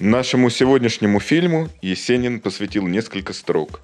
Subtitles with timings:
[0.00, 3.80] Нашему сегодняшнему фильму Есенин посвятил несколько строк.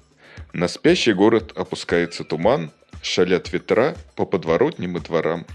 [0.53, 2.71] На спящий город опускается туман,
[3.01, 5.45] шалят ветра по подворотням и дворам.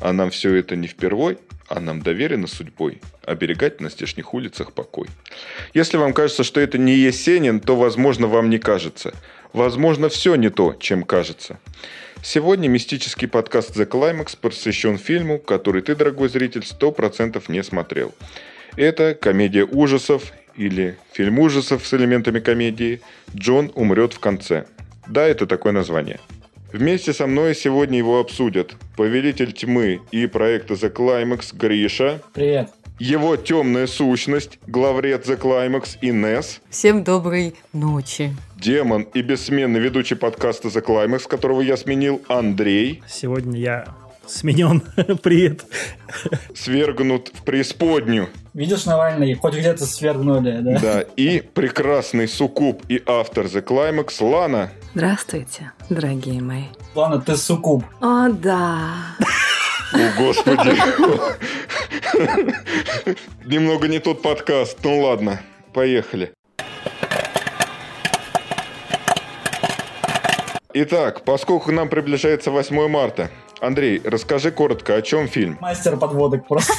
[0.00, 5.08] А нам все это не впервой, а нам доверено судьбой оберегать на здешних улицах покой.
[5.72, 9.14] Если вам кажется, что это не Есенин, то, возможно, вам не кажется.
[9.52, 11.58] Возможно, все не то, чем кажется.
[12.22, 18.14] Сегодня мистический подкаст The Climax посвящен фильму, который ты, дорогой зритель, 100% не смотрел.
[18.76, 23.00] Это комедия ужасов или фильм ужасов с элементами комедии
[23.34, 24.66] «Джон умрет в конце».
[25.06, 26.18] Да, это такое название.
[26.72, 32.20] Вместе со мной сегодня его обсудят Повелитель тьмы и проекта The Climax Гриша.
[32.32, 32.70] Привет.
[32.98, 36.60] Его темная сущность, главред The Climax Инес.
[36.70, 38.34] Всем доброй ночи.
[38.56, 43.04] Демон и бессменный ведущий подкаста The Climax, которого я сменил, Андрей.
[43.06, 43.94] Сегодня я
[44.26, 44.80] сменен.
[45.22, 45.64] Привет.
[46.54, 48.28] Свергнут в преисподнюю.
[48.52, 50.78] Видишь, Навальный, хоть где-то свергнули, да?
[50.78, 54.70] Да, и прекрасный суккуб и автор The Climax Лана.
[54.94, 56.64] Здравствуйте, дорогие мои.
[56.94, 57.84] Ладно, ты суккуб.
[58.00, 59.16] О, да.
[59.92, 60.76] О, господи.
[63.44, 64.78] Немного не тот подкаст.
[64.84, 65.40] Ну ладно,
[65.72, 66.32] поехали.
[70.76, 73.30] Итак, поскольку к нам приближается 8 марта,
[73.60, 75.58] Андрей, расскажи коротко, о чем фильм?
[75.60, 76.72] Мастер подводок просто.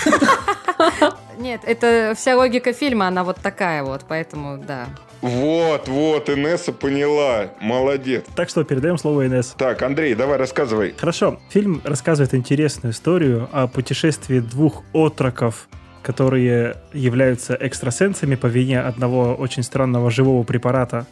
[1.38, 4.88] Нет, это вся логика фильма, она вот такая вот, поэтому да.
[5.22, 7.50] Вот, вот, Инесса поняла.
[7.60, 8.26] Молодец.
[8.36, 9.56] Так что передаем слово Инесс.
[9.58, 10.94] Так, Андрей, давай рассказывай.
[10.98, 11.40] Хорошо.
[11.50, 15.68] Фильм рассказывает интересную историю о путешествии двух отроков,
[16.04, 21.08] которые являются экстрасенсами по вине одного очень странного живого препарата.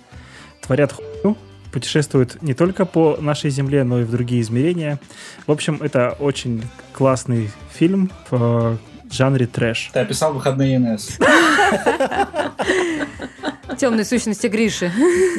[0.61, 1.35] Творят хуйню,
[1.73, 4.99] путешествуют не только по нашей Земле, но и в другие измерения.
[5.47, 8.11] В общем, это очень классный фильм
[9.13, 9.91] в жанре трэш.
[9.93, 11.19] Ты описал выходные НС.
[13.77, 14.91] Темные сущности Гриши.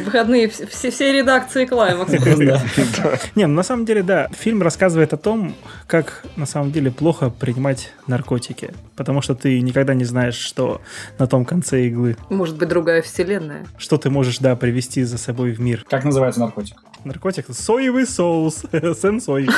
[0.04, 2.12] Выходные все, все редакции Клаймакс.
[3.34, 5.54] Не, ну на самом деле, да, фильм рассказывает о том,
[5.86, 8.72] как на самом деле плохо принимать наркотики.
[8.96, 10.80] Потому что ты никогда не знаешь, что
[11.18, 12.16] на том конце иглы.
[12.28, 13.66] Может быть, другая вселенная.
[13.76, 15.84] Что ты можешь, да, привести за собой в мир.
[15.88, 16.76] Как называется наркотик?
[17.04, 18.62] Наркотик соевый соус.
[18.72, 19.48] Сенсой.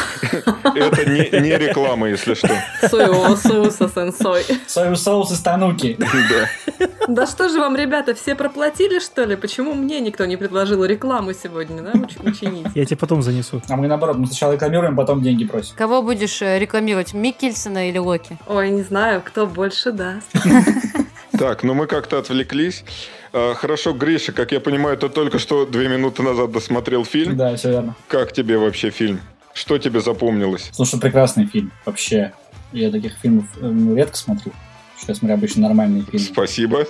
[0.62, 2.50] Это не, не реклама, если что.
[2.88, 4.05] Соевого соуса сенсой.
[4.12, 5.96] Соевый соус из Тануки.
[5.98, 6.86] Да.
[7.08, 9.36] Да что же вам, ребята, все проплатили, что ли?
[9.36, 12.66] Почему мне никто не предложил рекламу сегодня, да, уч- учинить?
[12.74, 13.62] Я тебе потом занесу.
[13.68, 15.74] А мы наоборот, мы сначала рекламируем, потом деньги просим.
[15.76, 18.36] Кого будешь э, рекламировать, Микельсона или Локи?
[18.48, 20.26] Ой, не знаю, кто больше даст.
[21.38, 22.82] Так, ну мы как-то отвлеклись.
[23.32, 27.36] А, Хорошо, Гриша, как я понимаю, ты только что две минуты назад досмотрел фильм.
[27.36, 27.94] Да, все верно.
[28.08, 29.20] Как тебе вообще фильм?
[29.52, 30.70] Что тебе запомнилось?
[30.72, 31.72] Слушай, прекрасный фильм.
[31.84, 32.32] Вообще,
[32.72, 34.52] я таких фильмов э, ну, редко смотрю.
[34.98, 36.26] Что я смотрю обычно нормальные фильмы.
[36.26, 36.86] Спасибо.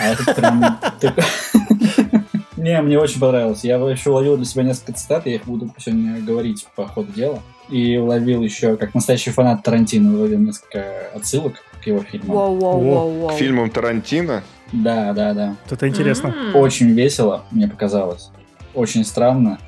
[0.00, 0.80] А этот прям...
[2.56, 3.64] Не, мне очень понравилось.
[3.64, 7.42] Я еще уловил для себя несколько цитат, я их буду сегодня говорить по ходу дела.
[7.70, 12.36] И уловил еще, как настоящий фанат Тарантино, уловил несколько отсылок к его фильмам.
[12.36, 13.34] Воу-воу-воу-воу.
[13.34, 14.42] К фильмам Тарантино?
[14.72, 15.56] Да, да, да.
[15.70, 16.28] Это интересно.
[16.28, 16.56] М.
[16.56, 18.30] Очень весело, мне показалось.
[18.74, 19.58] Очень странно.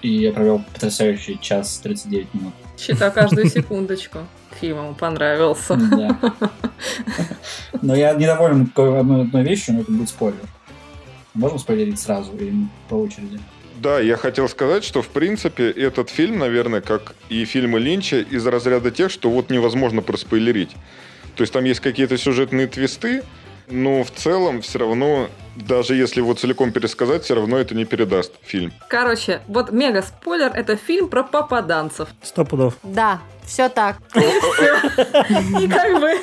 [0.00, 2.52] И я провел потрясающий час 39 минут.
[2.78, 4.18] Считаю каждую секундочку.
[4.60, 5.76] Фильм ему понравился.
[5.76, 6.18] Да.
[7.80, 10.40] Но я недоволен одной, одной вещью, но это будет спойлер.
[11.34, 12.52] Можем спойлерить сразу или
[12.88, 13.40] по очереди?
[13.76, 18.46] Да, я хотел сказать, что в принципе этот фильм, наверное, как и фильмы Линча, из
[18.46, 20.70] разряда тех, что вот невозможно проспойлерить.
[21.34, 23.24] То есть там есть какие-то сюжетные твисты,
[23.68, 28.32] но в целом все равно, даже если его целиком пересказать, все равно это не передаст
[28.42, 28.72] фильм.
[28.88, 32.08] Короче, вот мега спойлер, это фильм про попаданцев.
[32.22, 32.74] Сто пудов.
[32.82, 33.96] Да, все так.
[34.14, 36.18] И как бы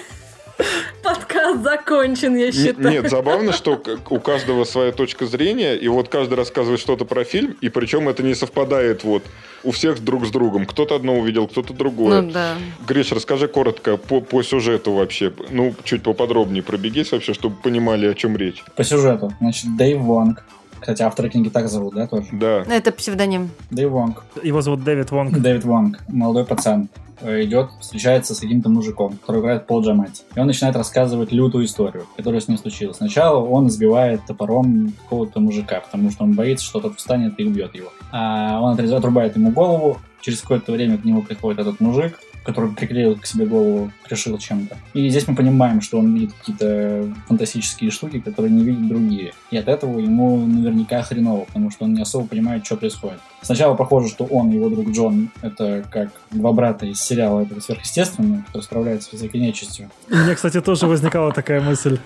[1.03, 2.89] подкаст закончен, я считаю.
[2.89, 7.55] Нет, забавно, что у каждого своя точка зрения, и вот каждый рассказывает что-то про фильм,
[7.61, 9.23] и причем это не совпадает вот
[9.63, 10.65] у всех друг с другом.
[10.65, 12.21] Кто-то одно увидел, кто-то другое.
[12.21, 12.55] Ну да.
[12.87, 18.13] Гриш, расскажи коротко по, по сюжету вообще, ну, чуть поподробнее пробегись вообще, чтобы понимали, о
[18.13, 18.63] чем речь.
[18.75, 19.33] По сюжету.
[19.39, 20.43] Значит, Дэйв Вонг.
[20.79, 22.27] Кстати, автора книги так зовут, да, тоже?
[22.31, 22.63] Да.
[22.67, 23.49] Это псевдоним.
[23.71, 24.23] Дэйв Вонг.
[24.43, 25.37] Его зовут Дэвид Вонг.
[25.37, 25.99] Дэвид Вонг.
[26.07, 26.89] Молодой пацан.
[27.21, 30.23] э, Идет, встречается с каким-то мужиком, который играет Пол Джамати.
[30.35, 32.97] И он начинает рассказывать лютую историю, которая с ним случилась.
[32.97, 37.75] Сначала он избивает топором какого-то мужика, потому что он боится, что тот встанет и убьет
[37.75, 37.89] его.
[38.13, 39.97] А он отрез- отрубает ему голову.
[40.21, 44.77] Через какое-то время к нему приходит этот мужик, который приклеил к себе голову, пришил чем-то.
[44.93, 49.33] И здесь мы понимаем, что он видит какие-то фантастические штуки, которые не видят другие.
[49.51, 53.19] И от этого ему наверняка хреново, потому что он не особо понимает, что происходит.
[53.41, 57.59] Сначала похоже, что он и его друг Джон— это как два брата из сериала этого
[57.59, 59.89] сверхъестественного, который справляется с всякой нечистью.
[60.09, 61.99] У меня, кстати, тоже возникала такая мысль.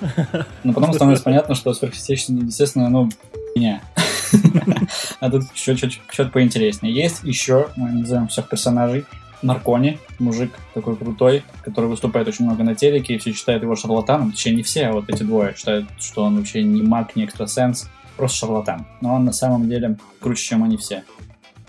[0.64, 3.10] Но потом становится понятно, что сверхъестественное, естественно, ну,
[3.56, 3.82] меня.
[5.20, 6.94] А тут что-то поинтереснее.
[6.94, 9.06] Есть еще, мы назовем всех персонажей,
[9.44, 14.32] Наркони, мужик такой крутой, который выступает очень много на телеке, и все считают его шарлатаном.
[14.32, 17.90] Точнее, не все, а вот эти двое считают, что он вообще не маг, не экстрасенс,
[18.16, 18.86] просто шарлатан.
[19.02, 21.04] Но он на самом деле круче, чем они все.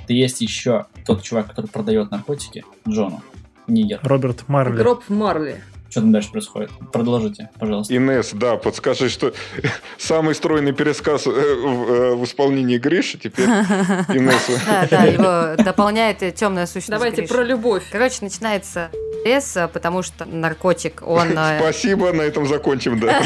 [0.07, 3.23] И есть еще тот чувак, который продает наркотики Джону,
[3.67, 4.01] Нигер.
[4.03, 4.77] Роберт Марли.
[4.77, 5.61] Гроб Марли.
[5.94, 6.73] Что там дальше происходит?
[6.93, 7.96] Продолжите, пожалуйста.
[7.96, 9.32] Инес, да, подскажи, что
[9.96, 13.44] самый стройный пересказ э, в, э, в исполнении Гриши теперь
[14.08, 14.61] Инесса.
[14.67, 17.85] Да, да, его дополняет темная сущность Давайте про любовь.
[17.93, 18.91] Короче, начинается
[19.25, 21.29] лес, потому что наркотик, он...
[21.38, 23.23] э, Спасибо, на этом закончим, да.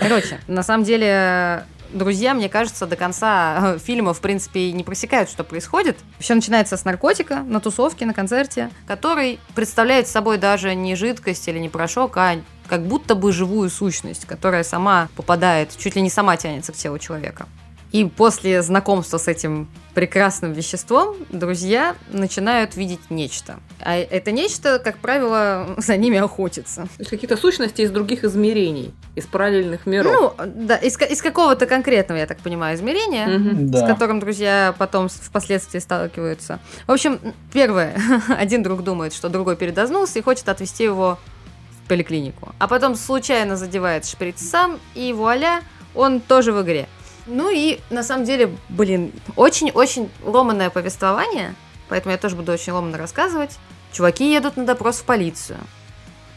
[0.00, 5.30] Короче, на самом деле, друзья, мне кажется, до конца э, фильма, в принципе, не просекают,
[5.30, 5.98] что происходит.
[6.18, 11.58] Все начинается с наркотика на тусовке, на концерте, который представляет собой даже не жидкость или
[11.58, 12.36] не порошок, а
[12.68, 16.98] как будто бы живую сущность, которая сама попадает, чуть ли не сама тянется к телу
[16.98, 17.46] человека.
[17.92, 23.58] И после знакомства с этим прекрасным веществом друзья начинают видеть нечто.
[23.80, 26.82] А это нечто, как правило, за ними охотится.
[26.82, 30.36] То есть какие-то сущности из других измерений, из параллельных миров.
[30.38, 33.26] Ну, да, из, из какого-то конкретного, я так понимаю, измерения,
[33.66, 33.86] с Да.
[33.88, 36.60] которым друзья потом с- впоследствии сталкиваются.
[36.86, 37.18] В общем,
[37.52, 37.96] первое,
[38.28, 41.18] один друг думает, что другой передознулся и хочет отвезти его
[41.84, 42.54] в поликлинику.
[42.60, 45.62] А потом случайно задевает шприц сам, и вуаля,
[45.96, 46.86] он тоже в игре.
[47.26, 51.54] Ну и, на самом деле, блин, очень-очень ломанное повествование,
[51.88, 53.58] поэтому я тоже буду очень ломанно рассказывать.
[53.92, 55.58] Чуваки едут на допрос в полицию.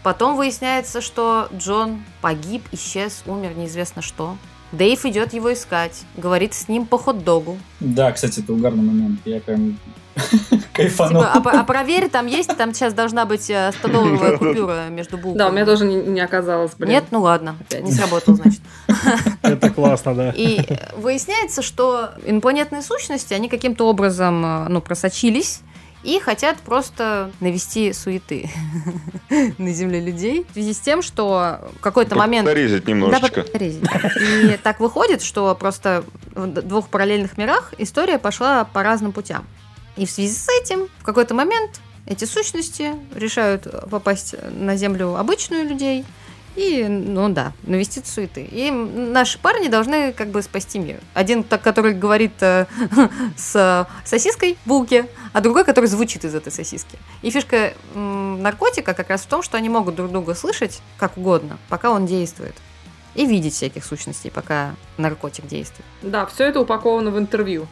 [0.03, 4.37] Потом выясняется, что Джон погиб, исчез, умер, неизвестно что.
[4.73, 7.57] Дэйв идет его искать, говорит с ним по хот-догу.
[7.79, 9.19] Да, кстати, это угарный момент.
[9.23, 9.77] Я прям
[10.73, 11.23] кайфанул.
[11.23, 15.37] Типа, а, а проверь, там есть, там сейчас должна быть э, 100-долларовая купюра между булками.
[15.37, 16.89] Да, у меня тоже не, не оказалось, блин.
[16.89, 17.83] Нет, ну ладно, Опять.
[17.83, 18.61] не сработал, значит.
[19.43, 20.31] Это классно, да.
[20.35, 25.61] И э, выясняется, что инопланетные сущности, они каким-то образом, э, ну, просочились
[26.03, 28.49] и хотят просто навести суеты
[29.57, 32.45] на Земле людей в связи с тем, что в какой-то момент...
[32.45, 33.43] Дорезать Да, немножечко.
[33.43, 33.83] подрезать.
[34.21, 36.03] И так выходит, что просто
[36.35, 39.45] в двух параллельных мирах история пошла по разным путям.
[39.95, 45.67] И в связи с этим в какой-то момент эти сущности решают попасть на Землю обычную
[45.67, 46.05] людей
[46.55, 48.47] и, ну да, навести суеты.
[48.51, 50.99] И наши парни должны как бы спасти мир.
[51.13, 52.67] Один, так, который говорит э,
[53.37, 56.97] с сосиской в булке, а другой, который звучит из этой сосиски.
[57.21, 61.17] И фишка м, наркотика как раз в том, что они могут друг друга слышать как
[61.17, 62.55] угодно, пока он действует.
[63.15, 65.85] И видеть всяких сущностей, пока наркотик действует.
[66.01, 67.67] Да, все это упаковано в интервью.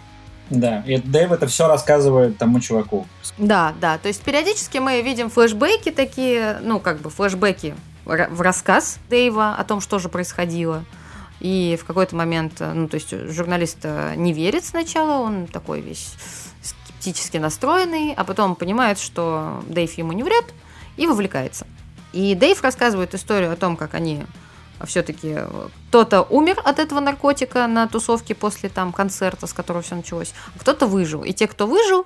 [0.51, 3.07] Да, и Дэйв это все рассказывает тому чуваку.
[3.38, 3.98] Да, да.
[3.98, 7.74] То есть периодически мы видим флешбеки такие, ну, как бы флешбеки
[8.06, 10.83] в ра- в рассказ Дэйва о том, что же происходило.
[11.39, 15.81] И в какой-то момент, э, ну, то есть журналист э, не верит сначала, он такой
[15.81, 16.13] весь
[16.62, 20.45] скептически настроенный, а потом понимает, что Дэйв ему не врет
[20.98, 21.65] и вовлекается.
[22.13, 24.24] И Дэйв рассказывает историю о том, как они
[24.86, 25.38] все-таки
[25.89, 30.59] кто-то умер от этого наркотика на тусовке после там концерта, с которого все началось, а
[30.59, 31.24] кто-то выжил.
[31.24, 32.06] И те, кто выжил,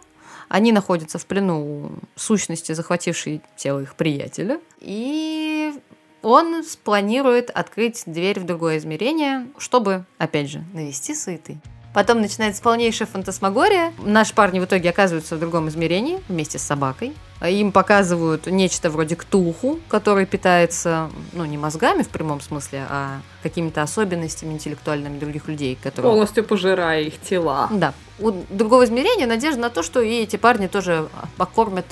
[0.49, 4.59] они находятся в плену сущности, захватившей тело их приятеля.
[4.79, 5.73] И
[6.21, 11.59] он спланирует открыть дверь в другое измерение, чтобы, опять же, навести суеты.
[11.95, 13.93] Потом начинается полнейшая фантасмагория.
[13.99, 17.13] Наши парни в итоге оказываются в другом измерении вместе с собакой.
[17.41, 23.81] Им показывают нечто вроде ктулху, который питается, ну, не мозгами в прямом смысле, а какими-то
[23.81, 26.11] особенностями интеллектуальными других людей, которые...
[26.11, 27.69] Полностью пожирая их тела.
[27.71, 27.93] Да.
[28.19, 31.85] У другого измерения надежда на то, что и эти парни тоже покормят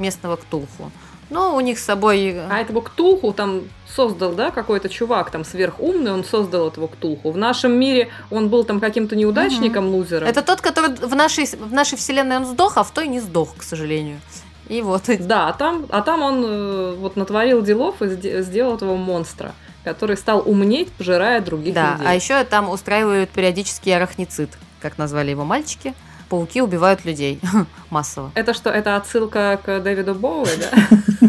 [0.00, 0.90] местного ктулху.
[1.34, 2.40] Но у них с собой...
[2.48, 7.32] А этого ктулху там создал, да, какой-то чувак там сверхумный, он создал этого ктулху.
[7.32, 10.28] В нашем мире он был там каким-то неудачником, лузером.
[10.28, 13.56] Это тот, который в нашей, в нашей вселенной он сдох, а в той не сдох,
[13.56, 14.20] к сожалению.
[14.68, 15.02] И вот.
[15.18, 19.54] Да, а там, а там он э, вот натворил делов и сде- сделал этого монстра,
[19.82, 22.06] который стал умнеть, пожирая других Да, людей.
[22.06, 24.50] а еще там устраивают периодический арахницид,
[24.80, 25.94] как назвали его мальчики.
[26.34, 27.40] Пауки убивают людей
[27.90, 28.32] массово.
[28.34, 31.28] Это что, это отсылка к Дэвиду Боуи, да?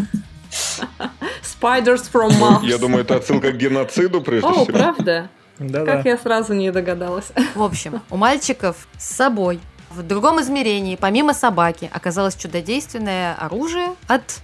[1.42, 2.64] Spiders from Mars.
[2.64, 4.76] Я думаю, это отсылка к геноциду, прежде О, всего.
[4.76, 5.28] правда?
[5.60, 5.84] Да-да.
[5.96, 7.26] Как я сразу не догадалась.
[7.54, 9.60] В общем, у мальчиков с собой
[9.90, 14.40] В другом измерении, помимо собаки, оказалось чудодейственное оружие от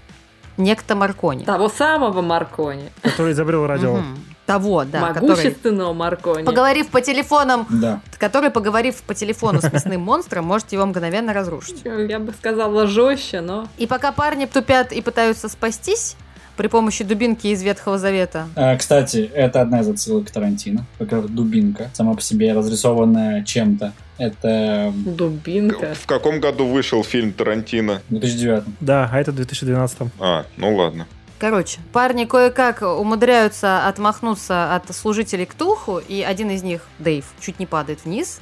[0.57, 1.45] некто Маркони.
[1.45, 2.91] Того самого Маркони.
[3.03, 3.97] Который изобрел радио.
[3.97, 4.19] Мгм.
[4.53, 6.45] Того, да, который, Могущественного Маркони.
[6.45, 8.01] поговорив по телефонам, Да.
[8.19, 11.83] который, поговорив по телефону с мясным монстром, может его мгновенно разрушить.
[11.85, 13.69] Я бы сказала жестче, но...
[13.79, 16.17] И пока парни тупят и пытаются спастись
[16.57, 20.85] при помощи дубинки из Ветхого Завета, А, кстати, это одна из отсылок Тарантино.
[20.99, 23.93] Как раз дубинка, сама по себе разрисованная чем-то.
[24.19, 25.95] Это Дубинка.
[25.95, 28.03] В каком году вышел фильм Тарантино?
[28.09, 31.07] в 2009 Да, а это в 2012 А, ну ладно.
[31.43, 37.67] Короче, парни кое-как умудряются отмахнуться от служителей Ктулху, и один из них, Дэйв, чуть не
[37.67, 38.39] падает вниз.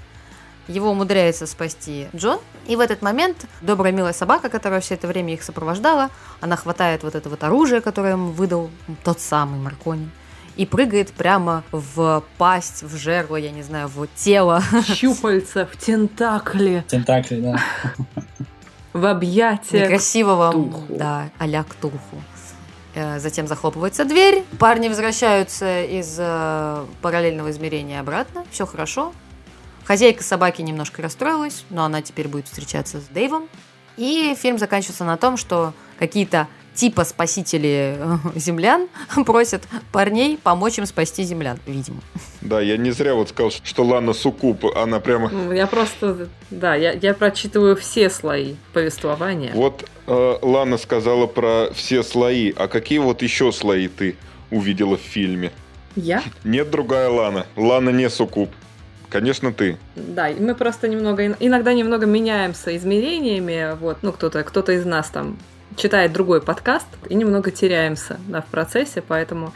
[0.69, 2.41] Его умудряется спасти Джон.
[2.67, 6.11] И в этот момент добрая милая собака, которая все это время их сопровождала,
[6.43, 8.71] она хватает вот это вот оружие, которое ему выдал
[9.03, 10.11] тот самый Маркони,
[10.57, 14.63] и прыгает прямо в пасть, в жерло, я не знаю, в тело.
[14.87, 17.57] Щупальца в тентакле, Тентакли, да.
[18.93, 19.85] в объятиях.
[19.85, 20.83] Некрасивого, Ктулху.
[20.91, 22.23] да, а-ля Ктулху.
[23.01, 24.45] Э, Затем захлопывается дверь.
[24.59, 28.45] Парни возвращаются из э, параллельного измерения обратно.
[28.51, 29.13] Все хорошо.
[29.85, 33.49] Хозяйка собаки немножко расстроилась, но она теперь будет встречаться с Дэйвом.
[33.97, 38.89] И фильм заканчивается на том, что какие-то типа спасители э, землян
[39.27, 39.63] просят
[39.93, 42.01] парней помочь им спасти землян, видимо.
[42.41, 45.29] Да, я не зря вот сказал, что Лана Сукуп, она прямо...
[45.31, 49.53] Ну, Я просто, да, я, я прочитываю все слои повествования.
[49.55, 54.17] Вот э, Лана сказала про все слои, а какие вот еще слои ты
[54.51, 55.53] увидела в фильме?
[55.97, 56.23] Я?
[56.45, 57.47] Нет другая Лана.
[57.57, 58.51] Лана не Сукуп.
[59.11, 59.77] Конечно, ты.
[59.97, 65.11] Да, и мы просто немного, иногда немного меняемся измерениями, вот, ну, кто-то, кто-то из нас
[65.11, 65.37] там
[65.77, 69.53] читает другой подкаст и немного теряемся да, в процессе, поэтому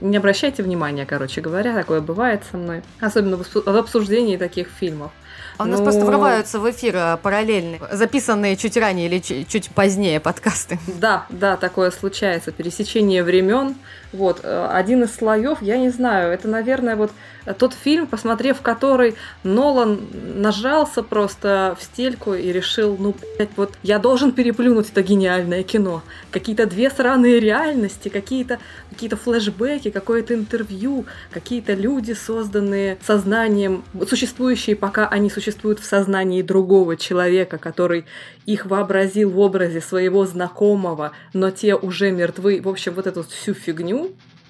[0.00, 4.68] не обращайте внимания, короче говоря, такое бывает со мной, особенно в обсу- в обсуждении таких
[4.68, 5.10] фильмов.
[5.56, 9.70] А у нас Ну, просто врываются в эфир э, параллельные, записанные чуть ранее или чуть
[9.70, 10.78] позднее подкасты.
[10.86, 13.74] Да, да, такое случается, пересечение времен.
[14.12, 17.10] Вот, э, один из слоев, я не знаю, это, наверное, вот
[17.44, 20.00] э, тот фильм, посмотрев который, Нолан
[20.34, 26.02] нажался просто в стельку и решил, ну, блядь, вот я должен переплюнуть это гениальное кино.
[26.30, 35.06] Какие-то две сраные реальности, какие-то какие флешбеки, какое-то интервью, какие-то люди, созданные сознанием, существующие, пока
[35.06, 38.06] они существуют в сознании другого человека, который
[38.46, 42.60] их вообразил в образе своего знакомого, но те уже мертвы.
[42.62, 43.97] В общем, вот эту всю фигню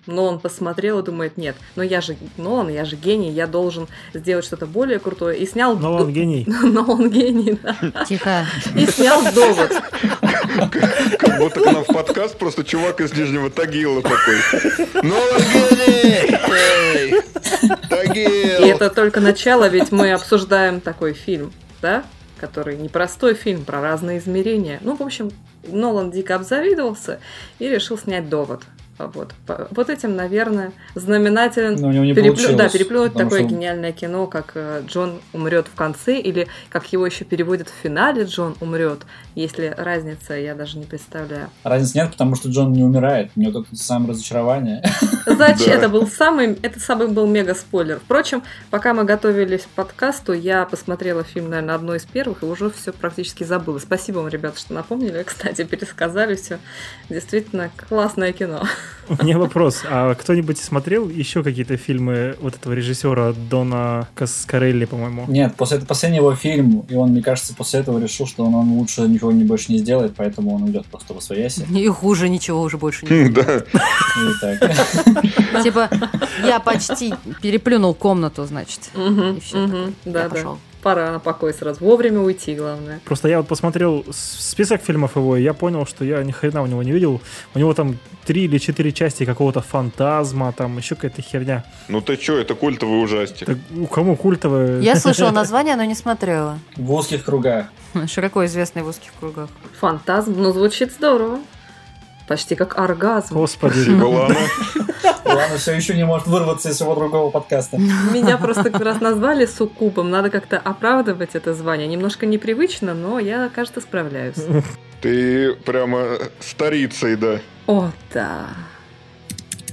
[0.08, 3.88] но он посмотрел и думает, нет, но я же Нолан, я же гений, я должен
[4.14, 5.38] сделать что-то более крутое.
[5.38, 5.76] И снял...
[5.76, 6.46] Но он гений.
[6.62, 8.04] Но он гений, да.
[8.06, 8.46] Тихо.
[8.74, 9.70] И снял довод.
[11.18, 14.36] Как будто к нам в подкаст просто чувак из Нижнего Тагила такой.
[15.02, 17.22] Ну, он гений!
[17.90, 18.64] Тагил!
[18.64, 21.52] И это только начало, ведь мы обсуждаем такой фильм,
[21.82, 22.02] да?
[22.38, 24.78] Который непростой фильм про разные измерения.
[24.82, 25.30] Ну, в общем,
[25.66, 27.20] Нолан дико обзавидовался
[27.58, 28.62] и решил снять довод.
[28.98, 32.56] Вот, По- вот этим, наверное, знаменателен Но у него не переплю-.
[32.56, 37.06] Да, переплюнуть такое что- гениальное кино, как э, Джон умрет в конце, или как его
[37.06, 39.00] еще переводят в финале Джон умрет.
[39.34, 41.48] Если разница, я даже не представляю.
[41.62, 43.30] Разницы нет, потому что Джон не умирает.
[43.36, 44.82] У него только самое разочарование.
[45.37, 45.66] Зачем?
[45.66, 45.75] Да.
[45.75, 48.00] Это был самый, это самый был мега спойлер.
[48.00, 52.70] Впрочем, пока мы готовились к подкасту, я посмотрела фильм, наверное, одно из первых и уже
[52.70, 53.78] все практически забыла.
[53.78, 55.23] Спасибо вам, ребята, что напомнили.
[55.23, 56.58] Кстати, пересказали все.
[57.08, 58.64] Действительно, классное кино.
[59.08, 59.82] У меня вопрос.
[59.88, 65.24] А кто-нибудь смотрел еще какие-то фильмы вот этого режиссера Дона Каскарелли, по-моему?
[65.28, 68.54] Нет, после это последний его фильм, и он, мне кажется, после этого решил, что он,
[68.54, 71.66] он лучше ничего не больше не сделает, поэтому он уйдет просто в свояси.
[71.74, 73.60] И хуже ничего уже больше не Да.
[75.62, 75.88] Типа,
[76.44, 78.90] я почти переплюнул комнату, значит.
[78.94, 80.28] И Да, да.
[80.28, 80.58] пошел.
[80.82, 81.85] Пора на покой сразу.
[81.85, 83.00] Вовремя уйти, главное.
[83.04, 86.66] Просто я вот посмотрел список фильмов его, и я понял, что я ни хрена у
[86.66, 87.20] него не видел.
[87.54, 91.64] У него там три или четыре части какого-то фантазма, там еще какая-то херня.
[91.88, 93.47] Ну ты чё, это культовый ужастик.
[93.47, 94.80] Так у кому культовое?
[94.80, 96.58] Я слышала название, но не смотрела.
[96.76, 97.66] В узких кругах.
[98.06, 99.49] Широко известный в узких кругах.
[99.80, 101.40] Фантазм, ну, звучит здорово.
[102.28, 103.35] Почти как оргазм.
[103.35, 103.88] Господи.
[103.90, 104.37] Лана.
[105.25, 107.78] Ладно, все еще не может вырваться из своего другого подкаста.
[107.78, 110.11] Меня просто как раз назвали суккубом.
[110.11, 111.88] Надо как-то оправдывать это звание.
[111.88, 114.37] Немножко непривычно, но я, кажется, справляюсь.
[115.00, 117.40] Ты прямо старицей, да.
[117.66, 118.49] О, да.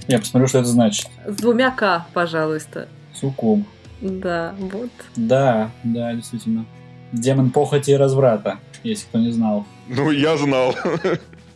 [0.08, 1.08] Я посмотрю, что это значит.
[1.26, 2.88] С двумя К, пожалуйста.
[3.14, 3.66] Суккуб.
[4.02, 4.92] Да, вот.
[5.16, 6.66] Да, да, действительно.
[7.12, 9.66] Демон похоти и разврата, если кто не знал.
[9.88, 10.76] Ну, я знал.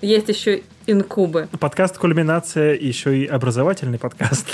[0.01, 1.47] Есть еще Инкубы.
[1.59, 4.47] Подкаст «Кульминация» еще и образовательный подкаст.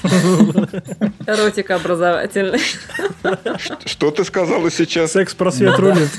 [1.25, 2.60] Эротика образовательный.
[3.86, 5.13] Что ты сказала сейчас?
[5.13, 6.10] Секс-просвет рулит.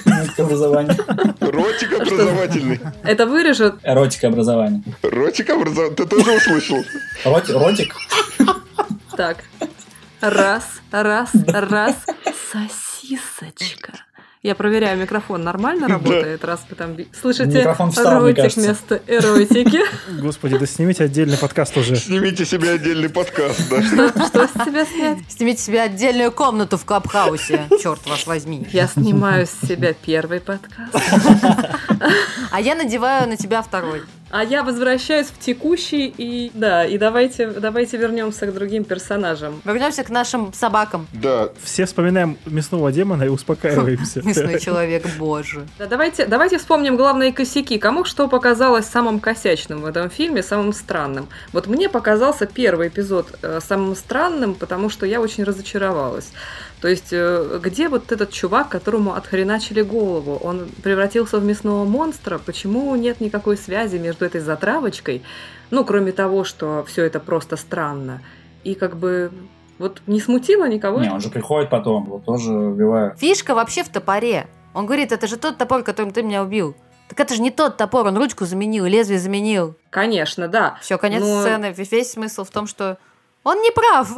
[1.40, 2.80] Ротик образовательный.
[3.02, 3.74] Это вырежет.
[3.82, 4.82] Эротика образования.
[5.02, 5.96] Ротик образовательный.
[5.96, 6.78] Ты тоже услышал?
[7.24, 7.94] Роти- Ротик?
[9.18, 9.44] Так.
[10.22, 11.94] Раз, раз, раз.
[12.52, 13.92] Сосисочка.
[14.46, 18.60] Я проверяю, микрофон нормально работает, раз вы там слышите Микрофон встал, мне ротик кажется.
[18.60, 19.80] вместо эротики.
[20.22, 21.96] Господи, да снимите отдельный подкаст уже.
[21.96, 23.82] Снимите себе отдельный подкаст, да?
[23.82, 25.18] Что с тебя снять?
[25.28, 28.64] Снимите себе отдельную комнату в Клабхаусе, черт вас возьми.
[28.72, 30.94] Я снимаю с себя первый подкаст.
[32.52, 34.02] А я надеваю на тебя второй.
[34.30, 39.62] А я возвращаюсь в текущий и да, и давайте, давайте вернемся к другим персонажам.
[39.64, 41.06] Вернемся к нашим собакам.
[41.12, 44.22] Да, Все вспоминаем мясного демона и успокаиваемся.
[44.24, 45.66] Мясной человек, боже.
[45.78, 47.78] Да, давайте, давайте вспомним главные косяки.
[47.78, 51.28] Кому что показалось самым косячным в этом фильме, самым странным?
[51.52, 56.32] Вот мне показался первый эпизод э, самым странным, потому что я очень разочаровалась.
[56.86, 60.36] То есть, э, где вот этот чувак, которому отхреначили голову?
[60.36, 62.38] Он превратился в мясного монстра?
[62.38, 65.24] Почему нет никакой связи между этой затравочкой?
[65.72, 68.22] Ну, кроме того, что все это просто странно.
[68.62, 69.32] И как бы
[69.80, 71.00] вот не смутило никого?
[71.00, 73.18] Не, он же приходит потом, его тоже убивают.
[73.18, 74.46] Фишка вообще в топоре.
[74.72, 76.76] Он говорит, это же тот топор, которым ты меня убил.
[77.08, 79.74] Так это же не тот топор, он ручку заменил, лезвие заменил.
[79.90, 80.78] Конечно, да.
[80.80, 81.74] Все, конец Но- сцены.
[81.76, 82.96] Весь смысл в том, что
[83.42, 84.08] он не прав.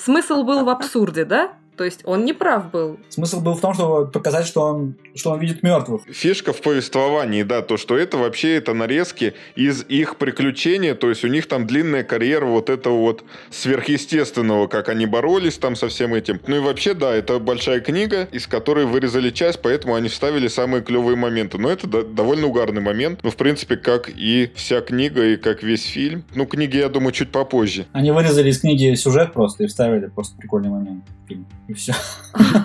[0.00, 1.50] Смысл был в абсурде, да?
[1.76, 2.98] То есть он не прав был.
[3.08, 6.02] Смысл был в том, чтобы показать, что он, что он видит мертвых.
[6.10, 11.24] фишка в повествовании, да, то, что это вообще это нарезки из их приключения, то есть
[11.24, 16.14] у них там длинная карьера вот этого вот сверхъестественного, как они боролись там со всем
[16.14, 16.40] этим.
[16.46, 20.82] Ну и вообще, да, это большая книга, из которой вырезали часть, поэтому они вставили самые
[20.82, 21.58] клевые моменты.
[21.58, 23.20] Но это до- довольно угарный момент.
[23.22, 26.24] Ну, в принципе, как и вся книга, и как весь фильм.
[26.34, 27.86] Ну, книги, я думаю, чуть попозже.
[27.92, 31.46] Они вырезали из книги сюжет просто и вставили просто прикольный момент фильм.
[31.68, 31.94] И все.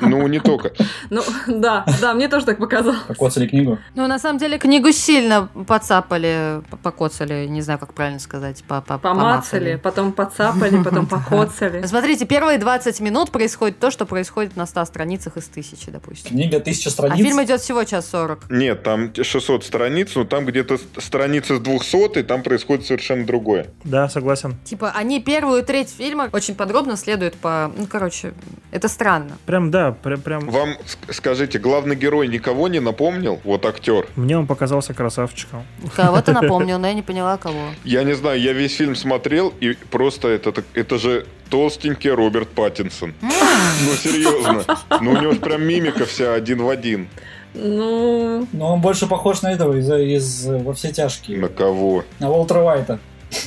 [0.02, 0.72] Ну, не только.
[1.10, 3.00] Ну, да, да, мне тоже так показалось.
[3.08, 3.78] Покоцали книгу.
[3.96, 8.64] Ну, на самом деле, книгу сильно подцапали, п- покоцали, не знаю, как правильно сказать.
[8.68, 11.86] по- по- Помацали, потом поцапали, потом покоцали.
[11.86, 16.32] Смотрите, первые 20 минут происходит то, что происходит на 100 страницах из тысячи, допустим.
[16.32, 17.24] Книга тысяча А страниц.
[17.26, 18.50] фильм идет всего час 40.
[18.50, 23.26] Нет, там 600 страниц, но там где-то с- страница с 200, и там происходит совершенно
[23.26, 23.68] другое.
[23.86, 24.56] Да, согласен.
[24.66, 27.72] Типа, они первую треть фильма очень подробно следуют по...
[27.78, 28.34] Ну, короче,
[28.72, 29.38] это странно.
[29.46, 30.50] Прям, да, прям, прям.
[30.50, 33.40] Вам ск- скажите, главный герой никого не напомнил?
[33.44, 34.08] Вот актер.
[34.16, 35.64] Мне он показался красавчиком.
[35.96, 37.60] Кого-то напомнил, но я не поняла, кого.
[37.84, 42.50] Я не знаю, я весь фильм смотрел, и просто это, так- это же толстенький Роберт
[42.50, 43.14] Паттинсон.
[43.22, 44.64] Ну, серьезно.
[45.02, 47.08] Ну, у него ж прям мимика вся один в один.
[47.54, 51.48] Ну, Но он больше похож на этого из, из «Во все На тяжкие».
[51.48, 52.04] кого?
[52.20, 53.00] На Уолтера Уайта.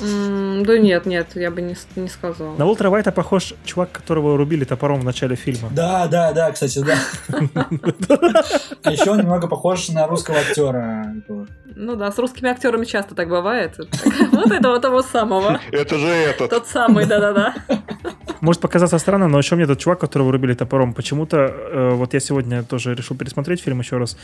[0.03, 2.57] М, да нет, нет, я бы не, не сказала.
[2.57, 5.69] На Уолтера Уайта похож чувак, которого рубили топором в начале фильма.
[5.71, 6.97] Да, да, да, кстати, да.
[8.83, 11.15] А еще он немного похож на русского актера.
[11.19, 11.47] этого.
[11.77, 13.77] Ну да, с русскими актерами часто так бывает.
[14.33, 15.61] Вот этого того самого.
[15.73, 16.51] Это же этот.
[16.51, 17.55] Тот самый, да-да-да.
[18.41, 22.21] Может показаться странно, но еще мне тот чувак, которого рубили топором, почему-то, э, вот я
[22.21, 24.17] сегодня тоже решил пересмотреть фильм еще раз,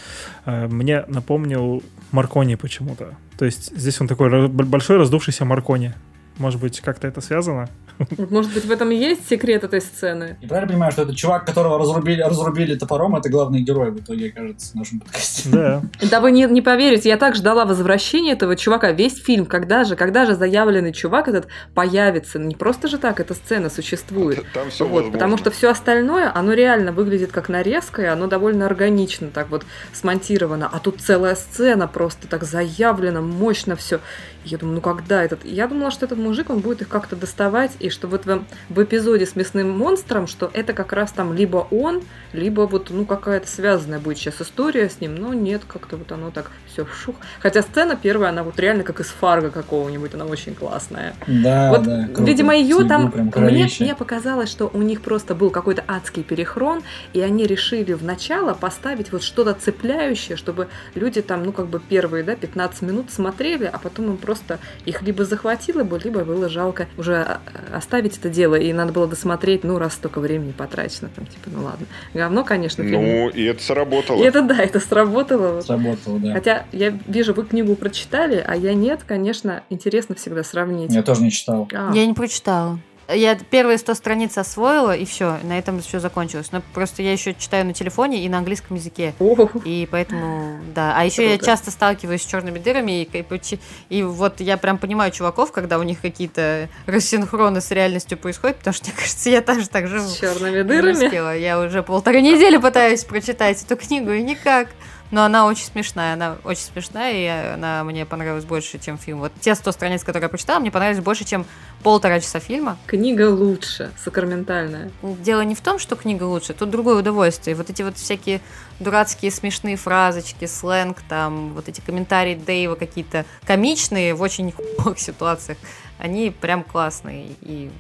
[0.47, 3.15] э, мне напомнил Маркони почему-то.
[3.39, 5.93] То есть здесь он такой большой раздувшийся Маркони.
[6.39, 7.69] Может быть, как-то это связано?
[8.31, 10.37] Может быть, в этом и есть секрет этой сцены?
[10.41, 14.31] Я правильно понимаю, что это чувак, которого разрубили, разрубили топором, это главный герой в итоге,
[14.31, 15.49] кажется, в нашем подкасте.
[15.51, 15.83] Да.
[16.11, 18.93] Да вы не, не поверите, я так ждала возвращения этого чувака.
[18.93, 22.39] Весь фильм, когда же, когда же заявленный чувак этот появится?
[22.39, 24.45] Не просто же так эта сцена существует.
[24.53, 28.67] Там все Вот, потому что все остальное, оно реально выглядит как нарезка, и оно довольно
[28.67, 30.69] органично так вот смонтировано.
[30.73, 34.01] А тут целая сцена просто так заявлена, мощно все.
[34.47, 35.45] Я думаю, ну когда этот...
[35.45, 38.83] Я думала, что этот мужик, он будет их как-то доставать, и что вот в, в
[38.83, 43.49] эпизоде с мясным монстром, что это как раз там либо он, либо вот, ну, какая-то
[43.49, 47.17] связанная будет сейчас история с ним, но нет, как-то вот оно так все вшух.
[47.41, 51.15] Хотя сцена первая, она вот реально как из фарга какого-нибудь, она очень классная.
[51.27, 52.23] Да, Вот, да, круто.
[52.23, 53.13] видимо, ее там...
[53.37, 56.83] Мне, мне показалось, что у них просто был какой-то адский перехрон,
[57.15, 61.81] и они решили в начало поставить вот что-то цепляющее, чтобы люди там, ну, как бы
[61.81, 66.49] первые, да, 15 минут смотрели, а потом им просто их либо захватило бы, либо было
[66.49, 67.41] жалко уже а,
[67.75, 71.65] оставить это дело, и надо было досмотреть, ну, раз столько времени потрачено, там, типа, ну,
[71.65, 71.87] ладно.
[72.13, 73.03] Говно, конечно, фильм.
[73.03, 74.23] Ну, и это сработало.
[74.23, 75.61] И это, да, это сработало.
[75.63, 76.33] Сработало, да.
[76.33, 80.93] Хотя я вижу, вы книгу прочитали, а я нет, конечно, интересно всегда сравнить.
[80.93, 81.69] Я тоже не читал.
[81.73, 81.93] А.
[81.95, 82.79] Я не прочитала.
[83.09, 86.49] Я первые 100 страниц освоила, и все, на этом все закончилось.
[86.51, 89.15] Но просто я еще читаю на телефоне и на английском языке.
[89.21, 90.93] О, И поэтому, да.
[90.97, 91.47] А еще я Круто.
[91.47, 95.85] часто сталкиваюсь с черными дырами, и, чи- и вот я прям понимаю чуваков, когда у
[95.85, 100.09] них какие-то рассинхроны с реальностью происходят, потому что, мне кажется, я тоже так живу.
[100.09, 101.39] с черными дырами.
[101.41, 104.67] Я уже полторы недели пытаюсь прочитать эту книгу, и никак.
[105.11, 109.21] Но она очень смешная, она очень смешная, и она мне понравилась больше, чем фильм.
[109.21, 111.47] Вот те 100 страниц, которые я прочитала, мне понравились больше, чем
[111.83, 112.77] полтора часа фильма.
[112.87, 114.91] Книга лучше, сакраментальная.
[115.03, 117.55] Дело не в том, что книга лучше, тут другое удовольствие.
[117.55, 118.41] Вот эти вот всякие
[118.81, 125.59] дурацкие смешные фразочки, сленг, там, вот эти комментарии Дэйва какие-то комичные в очень хуевых ситуациях,
[125.99, 127.29] они прям классные.
[127.43, 127.71] И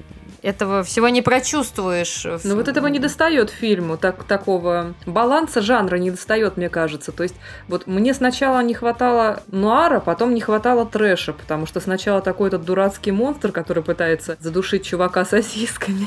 [0.46, 2.24] этого всего не прочувствуешь.
[2.44, 7.10] Но вот этого не достает фильму, так, такого баланса жанра не достает, мне кажется.
[7.10, 7.34] То есть
[7.66, 12.64] вот мне сначала не хватало нуара, потом не хватало трэша, потому что сначала такой этот
[12.64, 16.06] дурацкий монстр, который пытается задушить чувака сосисками.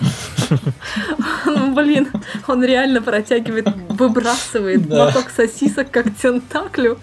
[1.45, 2.08] Ну, Блин,
[2.47, 6.97] он реально протягивает, выбрасывает моток сосисок как тентаклю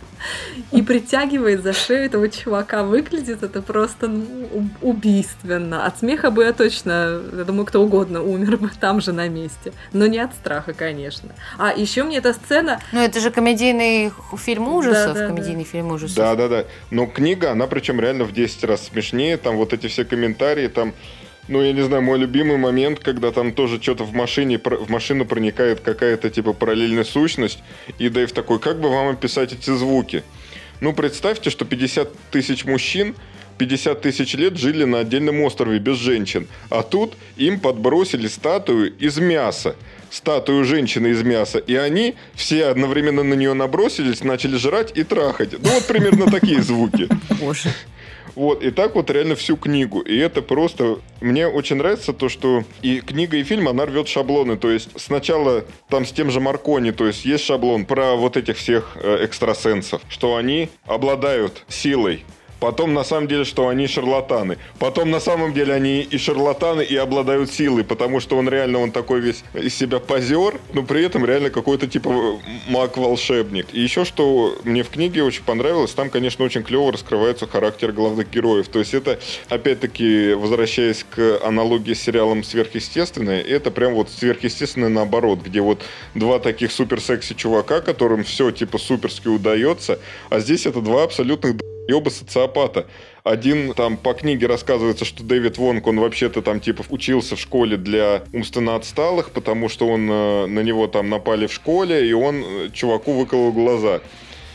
[0.73, 2.83] и притягивает за шею этого чувака.
[2.83, 5.87] Выглядит это просто ну, убийственно.
[5.87, 9.73] От смеха бы я точно, я думаю, кто угодно умер бы там же на месте.
[9.93, 11.31] Но не от страха, конечно.
[11.59, 12.81] А еще мне эта сцена...
[12.93, 16.17] Ну, это же комедийный фильм ужасов, Да, да, комедийный фильм ужасов.
[16.17, 16.65] Да, да, да.
[16.91, 19.37] Но книга, она причем реально в 10 раз смешнее.
[19.37, 20.95] Там вот эти все комментарии, там,
[21.49, 25.25] ну, я не знаю, мой любимый момент, когда там тоже что-то в машине, в машину
[25.25, 27.59] проникает какая-то типа параллельная сущность,
[27.99, 30.23] и Дэйв такой, как бы вам описать эти звуки?
[30.81, 33.15] Ну, представьте, что 50 тысяч мужчин
[33.59, 39.19] 50 тысяч лет жили на отдельном острове без женщин, а тут им подбросили статую из
[39.19, 39.77] мяса.
[40.11, 41.59] Статую женщины из мяса.
[41.59, 45.53] И они все одновременно на нее набросились, начали жрать и трахать.
[45.53, 47.09] Ну, вот примерно такие звуки.
[47.41, 47.71] Боже.
[48.37, 50.01] Вот, и так вот реально всю книгу.
[50.01, 50.99] И это просто...
[51.21, 54.57] Мне очень нравится то, что и книга, и фильм, она рвет шаблоны.
[54.59, 58.59] То есть сначала там с тем же Маркони, то есть есть шаблон про вот этих
[58.59, 62.25] всех э, экстрасенсов, что они обладают силой.
[62.61, 64.59] Потом на самом деле, что они шарлатаны.
[64.79, 68.93] Потом на самом деле они и шарлатаны, и обладают силой, потому что он реально, он
[68.93, 73.67] такой весь из себя позер, но при этом реально какой-то типа маг-волшебник.
[73.73, 78.31] И еще что мне в книге очень понравилось, там, конечно, очень клево раскрывается характер главных
[78.31, 78.69] героев.
[78.69, 85.41] То есть это, опять-таки, возвращаясь к аналогии с сериалом «Сверхъестественное», это прям вот «Сверхъестественное» наоборот,
[85.45, 85.83] где вот
[86.15, 89.99] два таких супер-секси чувака, которым все типа суперски удается,
[90.31, 91.57] а здесь это два абсолютных
[91.89, 92.87] Ёба социопата.
[93.25, 97.77] Один там по книге рассказывается, что Дэвид Вонг, он вообще-то там типа учился в школе
[97.77, 102.45] для умственно отсталых, потому что он э, на него там напали в школе, и он
[102.45, 104.01] э, чуваку выколол глаза.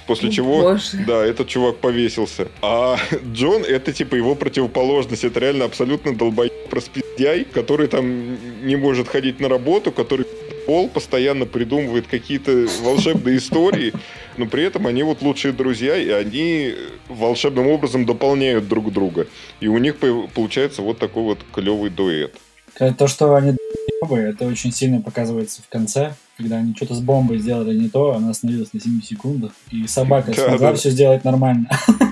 [0.08, 0.98] После О, чего, боже.
[1.08, 2.48] да, этот чувак повесился.
[2.62, 2.98] А
[3.34, 5.24] Джон, это типа его противоположность.
[5.24, 10.26] Это реально абсолютно долбоеб распиздяй, который там не может ходить на работу, который
[10.66, 13.94] пол постоянно придумывает какие-то волшебные истории,
[14.38, 16.74] но при этом они вот лучшие друзья, и они
[17.08, 19.28] волшебным образом дополняют друг друга.
[19.60, 19.98] И у них
[20.34, 22.34] получается вот такой вот клевый дуэт.
[22.98, 23.56] То, что они
[24.10, 28.32] это очень сильно показывается в конце, когда они что-то с бомбой сделали не то, она
[28.32, 30.76] остановилась на 7 секундах, и собака Да, смогла да.
[30.76, 31.70] все сделать нормально.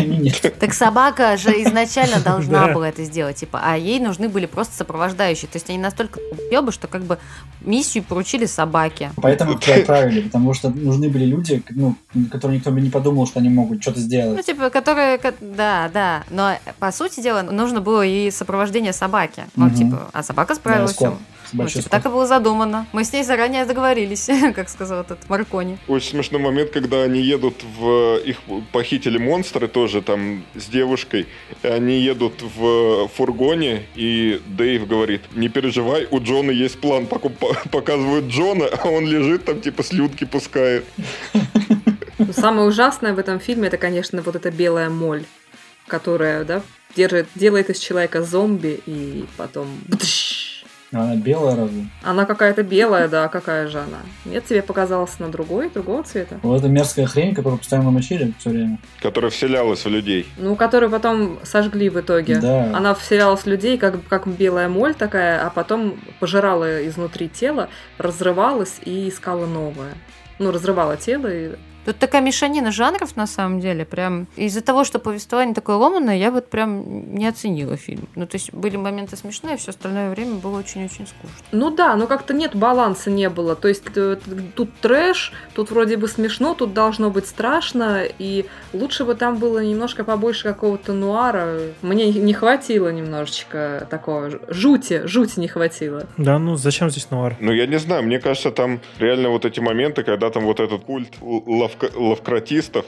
[0.00, 0.54] Они нет.
[0.58, 5.48] Так собака же изначально должна была это сделать, типа, а ей нужны были просто сопровождающие.
[5.48, 7.18] То есть они настолько ебы, что как бы
[7.60, 9.12] миссию поручили собаке.
[9.16, 11.96] Поэтому отправили, потому что нужны были люди, ну,
[12.30, 14.46] которые никто бы не подумал, что они могут что-то Ну, сделать.
[14.46, 15.18] типа, которые...
[15.18, 16.24] ко- Да, да.
[16.30, 19.44] Но, по сути дела, нужно было и сопровождение собаки.
[19.56, 20.96] Ну, типа, а собака справилась.
[21.52, 22.86] Ну, типа, так и было задумано.
[22.92, 25.78] Мы с ней заранее договорились, как сказал этот Маркони.
[25.88, 28.16] Очень смешной момент, когда они едут в...
[28.18, 28.38] Их
[28.72, 31.26] похитили монстры тоже там с девушкой.
[31.62, 37.06] И они едут в фургоне, и Дэйв говорит, не переживай, у Джона есть план.
[37.70, 40.84] Показывают Джона, а он лежит там типа слюдки пускает.
[42.32, 45.24] Самое ужасное в этом фильме это, конечно, вот эта белая моль,
[45.86, 46.62] которая, да,
[46.94, 49.66] держит, делает из человека зомби и потом.
[49.86, 50.49] бдыщ.
[50.92, 51.86] А Она белая разве?
[52.02, 54.00] Она какая-то белая, да, какая же она?
[54.24, 56.40] Нет, тебе показалось на другой, другого цвета?
[56.42, 58.78] Вот эта мерзкая хрень, которую постоянно мочили все время.
[59.00, 60.26] Которая вселялась в людей.
[60.36, 62.40] Ну, которую потом сожгли в итоге.
[62.40, 62.76] Да.
[62.76, 68.80] Она вселялась в людей, как, как белая моль такая, а потом пожирала изнутри тело, разрывалась
[68.84, 69.94] и искала новое.
[70.40, 74.98] Ну, разрывала тело и Тут такая мешанина жанров, на самом деле, прям из-за того, что
[74.98, 78.08] повествование такое ломаное, я вот прям не оценила фильм.
[78.14, 81.44] Ну, то есть были моменты смешные, все остальное время было очень-очень скучно.
[81.52, 83.56] Ну да, но как-то нет баланса не было.
[83.56, 84.16] То есть э,
[84.54, 89.64] тут трэш, тут вроде бы смешно, тут должно быть страшно, и лучше бы там было
[89.64, 91.60] немножко побольше какого-то нуара.
[91.82, 96.06] Мне не хватило немножечко такого жути, жути не хватило.
[96.16, 97.36] Да, ну зачем здесь нуар?
[97.40, 100.84] Ну, я не знаю, мне кажется, там реально вот эти моменты, когда там вот этот
[100.84, 101.14] культ
[101.70, 102.86] лавка- лавкратистов,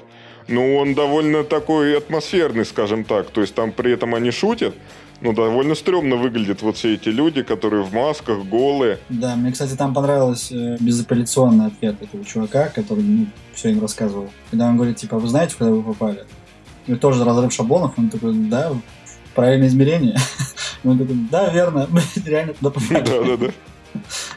[0.48, 3.30] ну, он довольно такой атмосферный, скажем так.
[3.30, 4.74] То есть там при этом они шутят,
[5.20, 8.98] но довольно стрёмно выглядят вот все эти люди, которые в масках, голые.
[9.08, 14.30] Да, мне, кстати, там понравился э, безапелляционный ответ этого чувака, который ну, все им рассказывал.
[14.50, 16.24] Когда он говорит, типа, «А вы знаете, куда вы попали?
[16.88, 18.72] И тоже разрыв шаблонов, он такой, да,
[19.34, 20.16] правильное измерение.
[20.84, 23.04] Он такой, да, верно, мы реально туда попали.
[23.04, 23.52] Да, да, да.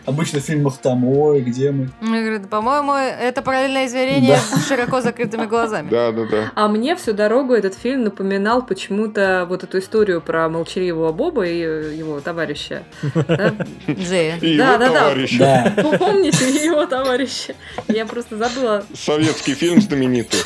[0.05, 1.89] Обычно в фильмах там, ой, где мы?
[2.01, 5.89] Я говорю, «Да, по-моему, это параллельное измерение с широко закрытыми глазами.
[5.89, 6.51] Да, да, да.
[6.55, 11.57] А мне всю дорогу этот фильм напоминал почему-то вот эту историю про молчаливого Боба и
[11.97, 12.83] его товарища.
[13.27, 13.55] Да?
[13.89, 14.37] Джея.
[14.57, 15.15] Да, да, да.
[15.39, 15.73] Да.
[15.83, 17.55] Вы помните его товарища?
[17.87, 18.83] Я просто забыла.
[18.93, 20.39] Советский фильм знаменитый.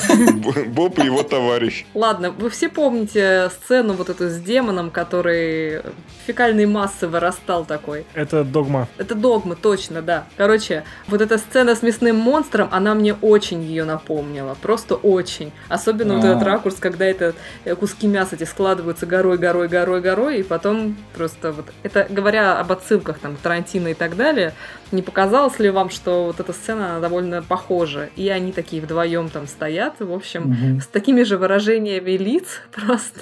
[0.68, 1.86] Боб и его товарищ.
[1.94, 5.82] Ладно, вы все помните сцену вот эту с демоном, который
[6.28, 8.06] фекальной массы вырастал такой.
[8.14, 8.88] Это догма.
[9.00, 10.26] Это догма, точно, да.
[10.36, 14.58] Короче, вот эта сцена с мясным монстром, она мне очень ее напомнила.
[14.62, 15.54] Просто очень.
[15.70, 16.28] Особенно вот А.
[16.32, 17.34] этот ракурс, когда это
[17.64, 21.66] э, куски мяса эти складываются горой, горой, горой, горой, и потом просто вот...
[21.82, 24.54] Это говоря об отсылках там Тарантино и так далее,
[24.92, 28.10] не показалось ли вам, что вот эта сцена она довольно похожа?
[28.18, 30.82] И они такие вдвоем там стоят, в общем, Мгм.
[30.82, 33.22] с такими же выражениями лиц просто.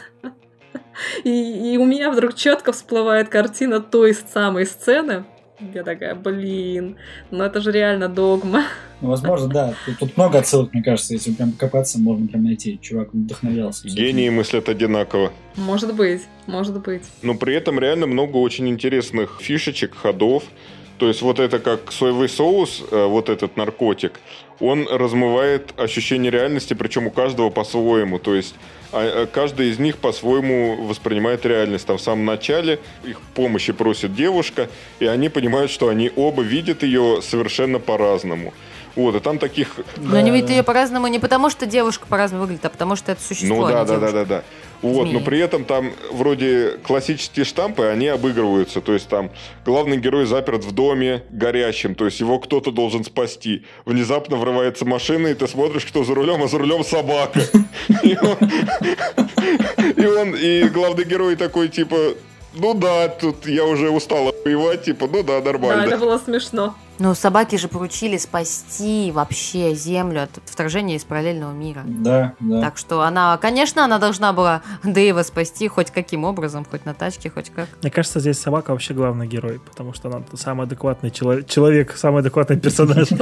[1.23, 5.25] И, и у меня вдруг четко всплывает картина той самой сцены.
[5.59, 6.97] Я такая, блин,
[7.31, 8.65] ну это же реально догма.
[9.01, 9.73] Ну, возможно, да.
[9.85, 12.79] Тут, тут много отсылок, мне кажется, если прям покопаться, можно прям найти.
[12.79, 13.87] Чувак вдохновлялся.
[13.87, 15.31] Гении мыслят одинаково.
[15.55, 17.03] Может быть, может быть.
[17.23, 20.43] Но при этом реально много очень интересных фишечек, ходов.
[20.97, 24.19] То есть вот это как соевый соус, э, вот этот наркотик,
[24.59, 28.17] он размывает ощущение реальности, причем у каждого по-своему.
[28.17, 28.55] То есть
[28.91, 31.85] а, э, каждый из них по-своему воспринимает реальность.
[31.85, 36.83] Там в самом начале их помощи просит девушка, и они понимают, что они оба видят
[36.83, 38.53] ее совершенно по-разному.
[38.95, 39.75] Вот, и там таких...
[39.97, 43.21] Но они видят ее по-разному не потому, что девушка по-разному выглядит, а потому что это
[43.21, 43.55] существо.
[43.55, 44.11] Ну а да, не да, да, девушка.
[44.13, 44.43] да, да.
[44.81, 45.13] Вот, Змеи.
[45.13, 48.81] но при этом там вроде классические штампы, они обыгрываются.
[48.81, 49.31] То есть там
[49.65, 53.63] главный герой заперт в доме горящем, то есть его кто-то должен спасти.
[53.85, 57.41] Внезапно врывается машина, и ты смотришь, кто за рулем, а за рулем собака.
[59.97, 62.13] И он, и главный герой такой, типа,
[62.53, 65.83] ну да, тут я уже устал воевать, типа, ну да, Да, нормально.
[65.83, 66.73] это было смешно.
[66.99, 71.83] Ну, собаки же поручили спасти вообще Землю от вторжения из параллельного мира.
[71.85, 72.61] Да, да.
[72.61, 77.29] Так что она, конечно, она должна была Дэйва спасти хоть каким образом, хоть на тачке,
[77.29, 77.67] хоть как.
[77.83, 82.21] Мне кажется, здесь собака вообще главный герой, потому что она самый адекватный чело- человек, самый
[82.21, 83.09] адекватный персонаж.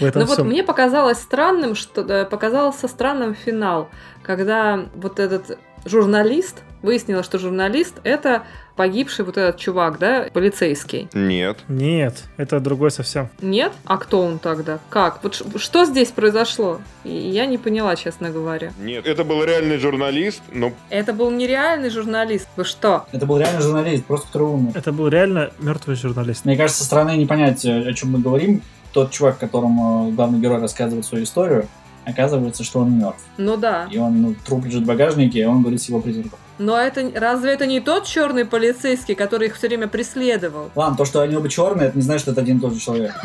[0.00, 3.88] Ну вот мне показалось странным, что да, показался странным финал,
[4.22, 8.42] когда вот этот журналист выяснилось, что журналист это
[8.76, 11.08] погибший вот этот чувак, да, полицейский.
[11.12, 11.58] Нет.
[11.68, 13.28] Нет, это другой совсем.
[13.40, 13.72] Нет?
[13.84, 14.78] А кто он тогда?
[14.88, 15.22] Как?
[15.22, 16.80] Вот ш- что здесь произошло?
[17.04, 18.72] И Я не поняла, честно говоря.
[18.78, 22.48] Нет, это был реальный журналист, но Это был нереальный журналист.
[22.56, 23.06] Вы что?
[23.12, 24.72] Это был реально журналист, просто который умер.
[24.74, 26.44] Это был реально мертвый журналист.
[26.44, 28.62] Мне кажется, со стороны не понять, э, о чем мы говорим.
[28.92, 31.66] Тот чувак, которому главный герой рассказывает свою историю,
[32.04, 33.22] оказывается, что он мертв.
[33.38, 33.88] Ну да.
[33.90, 36.38] И он ну, труп лежит в багажнике, и он говорит с его призраком.
[36.58, 40.70] Но это разве это не тот черный полицейский, который их все время преследовал?
[40.74, 42.80] Ладно, то, что они оба черные, это не значит, что это один и тот же
[42.80, 43.12] человек.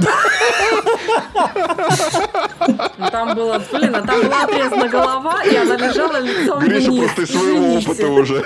[2.98, 7.00] Ну, Там было, блин, а там была отрезана голова, и она лежала лицом Гриша вниз.
[7.04, 8.46] просто из своего опыта уже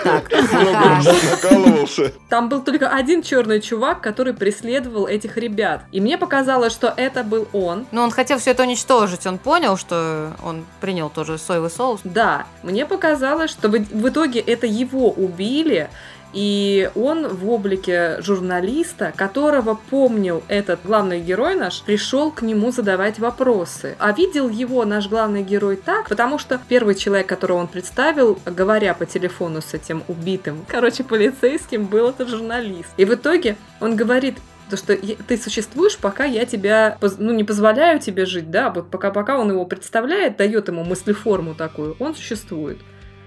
[1.32, 2.12] накалывался.
[2.30, 5.84] Там был только один черный чувак, который преследовал этих ребят.
[5.92, 7.86] И мне показалось, что это был он.
[7.92, 9.26] Ну, он хотел все это уничтожить.
[9.26, 12.02] Он понял, что он принял тоже соевый соус.
[12.04, 15.90] Да, мне показалось, что в в итоге это его убили,
[16.34, 23.20] и он в облике журналиста, которого помнил этот главный герой наш, пришел к нему задавать
[23.20, 23.96] вопросы.
[24.00, 28.94] А видел его наш главный герой так, потому что первый человек, которого он представил, говоря
[28.94, 32.90] по телефону с этим убитым, короче, полицейским, был этот журналист.
[32.98, 34.36] И в итоге он говорит,
[34.70, 39.12] то, что ты существуешь, пока я тебя, ну, не позволяю тебе жить, да, вот пока,
[39.12, 42.78] пока он его представляет, дает ему мыслеформу такую, он существует.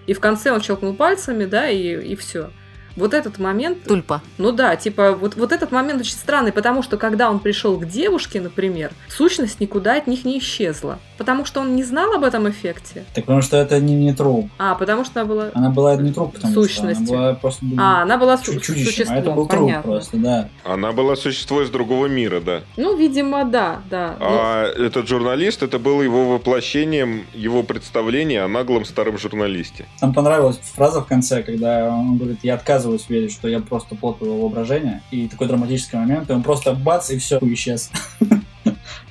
[0.06, 2.50] И в конце он щелкнул пальцами, да, и, и все.
[2.96, 4.22] вот этот момент, Тульпа.
[4.38, 7.86] ну да, типа, вот, вот этот момент очень странный, потому что когда он пришел к
[7.86, 10.98] девушке, например, сущность никуда от них не исчезла.
[11.16, 13.04] Потому что он не знал об этом эффекте.
[13.14, 14.48] Так потому что это не, не труп.
[14.58, 15.50] А, потому что она была...
[15.54, 17.08] Она была не труп, потому что Сущностью.
[17.16, 19.82] она была просто А, она была су- существом, а это был труп понятно.
[19.92, 20.48] просто, да.
[20.64, 22.62] Она была существо из другого мира, да.
[22.76, 24.16] Ну, видимо, да, да.
[24.18, 29.86] Ну, А этот журналист, это было его воплощением его представления о наглом старом журналисте.
[30.00, 34.18] Нам понравилась фраза в конце, когда он говорит, я отказываюсь верить, что я просто плод
[34.18, 35.02] твоего воображения.
[35.10, 37.90] И такой драматический момент, и он просто бац, и все, исчез.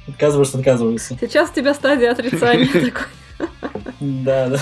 [0.07, 1.17] Отказываешься, отказывается.
[1.19, 3.07] Сейчас у тебя стадия отрицания такой.
[3.99, 4.59] Да, да.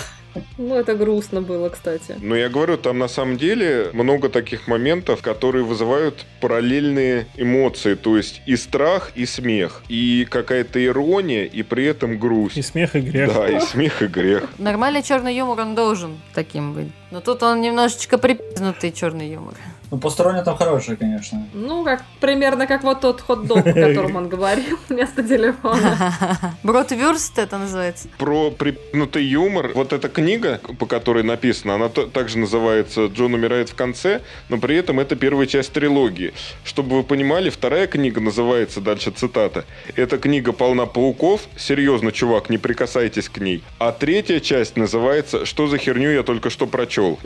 [0.57, 2.15] Ну, это грустно было, кстати.
[2.21, 7.95] Но я говорю, там на самом деле много таких моментов, которые вызывают параллельные эмоции.
[7.95, 9.83] То есть и страх, и смех.
[9.89, 12.57] И какая-то ирония, и при этом грусть.
[12.57, 13.33] И смех, и грех.
[13.33, 14.47] Да, и смех, и грех.
[14.57, 16.91] Нормальный черный юмор, он должен таким быть.
[17.11, 19.55] Но тут он немножечко припизнутый черный юмор.
[19.91, 21.45] Ну, посторонняя там хорошая, конечно.
[21.53, 26.55] Ну, как примерно как вот тот хот-дог, о котором он говорил вместо телефона.
[26.63, 28.07] Бродвюрст это называется.
[28.17, 29.71] Про припнутый юмор.
[29.75, 34.77] Вот эта книга, по которой написано, она также называется «Джон умирает в конце», но при
[34.77, 36.33] этом это первая часть трилогии.
[36.63, 39.65] Чтобы вы понимали, вторая книга называется, дальше цитата,
[39.97, 43.61] «Эта книга полна пауков, серьезно, чувак, не прикасайтесь к ней».
[43.77, 47.19] А третья часть называется «Что за херню я только что прочел».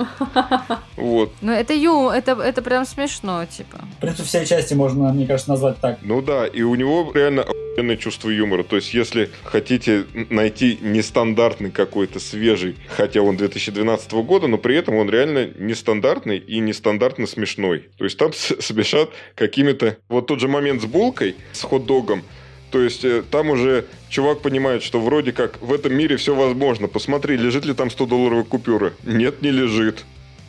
[0.95, 1.32] Вот.
[1.41, 3.80] Ну это ю, это, это прям смешно, типа.
[3.98, 6.00] В принципе, все части можно, мне кажется, назвать так.
[6.02, 8.63] Ну да, и у него реально охуенное чувство юмора.
[8.63, 14.96] То есть, если хотите найти нестандартный какой-то свежий, хотя он 2012 года, но при этом
[14.96, 17.89] он реально нестандартный и нестандартно смешной.
[17.98, 19.98] То есть, там смешат какими-то...
[20.10, 22.24] Вот тот же момент с булкой, с хот-догом,
[22.72, 26.89] то есть э, там уже чувак понимает, что вроде как в этом мире все возможно.
[26.89, 28.91] Посмотри, лежит ли там 100-долларовая купюра.
[29.04, 30.04] Нет, не лежит.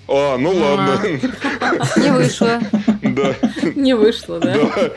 [0.09, 1.01] А, ну ладно.
[1.97, 2.61] Не вышло.
[3.03, 3.35] Да,
[3.75, 4.55] Не вышло, да?
[4.55, 4.90] да.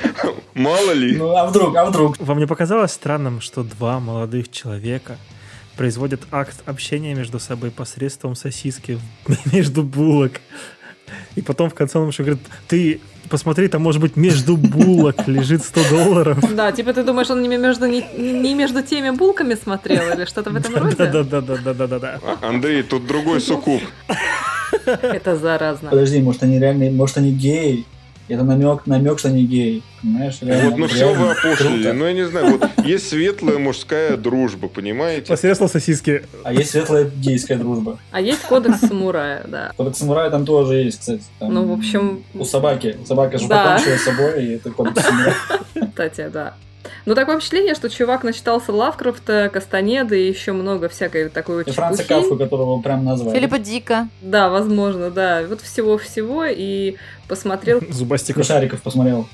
[0.54, 1.15] Мало ли.
[1.17, 2.17] Ну, а вдруг, а вдруг?
[2.19, 5.17] Вам не показалось странным, что два молодых человека
[5.78, 9.00] производят акт общения между собой посредством сосиски
[9.54, 10.34] между булок?
[11.36, 15.63] И потом в конце он еще говорит, ты посмотри, там может быть между булок лежит
[15.63, 16.56] 100 долларов.
[16.56, 20.50] Да, типа ты думаешь, он не между, не, не между теми булками смотрел или что-то
[20.52, 20.95] в этом роде?
[20.95, 22.19] Да-да-да-да-да-да.
[22.24, 23.82] А, Андрей, тут другой суккуб.
[24.86, 25.89] Это заразно.
[25.89, 27.86] Подожди, может они реально, может они геи?
[28.27, 29.82] Это намек, намек, что они геи.
[30.03, 30.38] Понимаешь?
[30.41, 31.89] Реально, Вот, ну все вы опошлили.
[31.91, 35.27] Ну, я не знаю, вот есть светлая мужская дружба, понимаете?
[35.29, 36.21] Посредством сосиски.
[36.43, 37.97] А есть светлая гейская дружба.
[38.12, 39.71] А есть кодекс самурая, да.
[39.77, 41.23] Кодекс самурая там тоже есть, кстати.
[41.39, 42.97] Там Ну, в общем, У собаки.
[43.08, 43.63] Собака же Да.
[43.77, 45.36] покончила с собой, и это кодекс самурая.
[45.89, 46.53] кстати, да.
[47.06, 51.71] Ну, такое впечатление, что чувак начитался Лавкрафта, Кастанеда и еще много всякой такой вот И
[51.71, 52.04] Франца.
[52.04, 53.36] Кафку, которого прям назвали.
[53.36, 54.08] Филиппа Дика.
[54.21, 55.43] Да, возможно, да.
[55.47, 56.95] Вот всего-всего и
[57.28, 58.45] посмотрел Зубастиков.
[58.45, 59.28] Шариков посмотрел.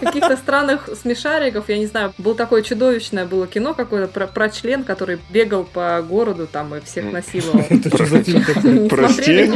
[0.00, 4.84] каких-то странных смешариков, я не знаю, было такое чудовищное было кино какое-то про, про член,
[4.84, 7.64] который бегал по городу там и всех насиловал.
[7.70, 8.72] Это что за фильм такой?
[8.72, 9.50] Не Прости.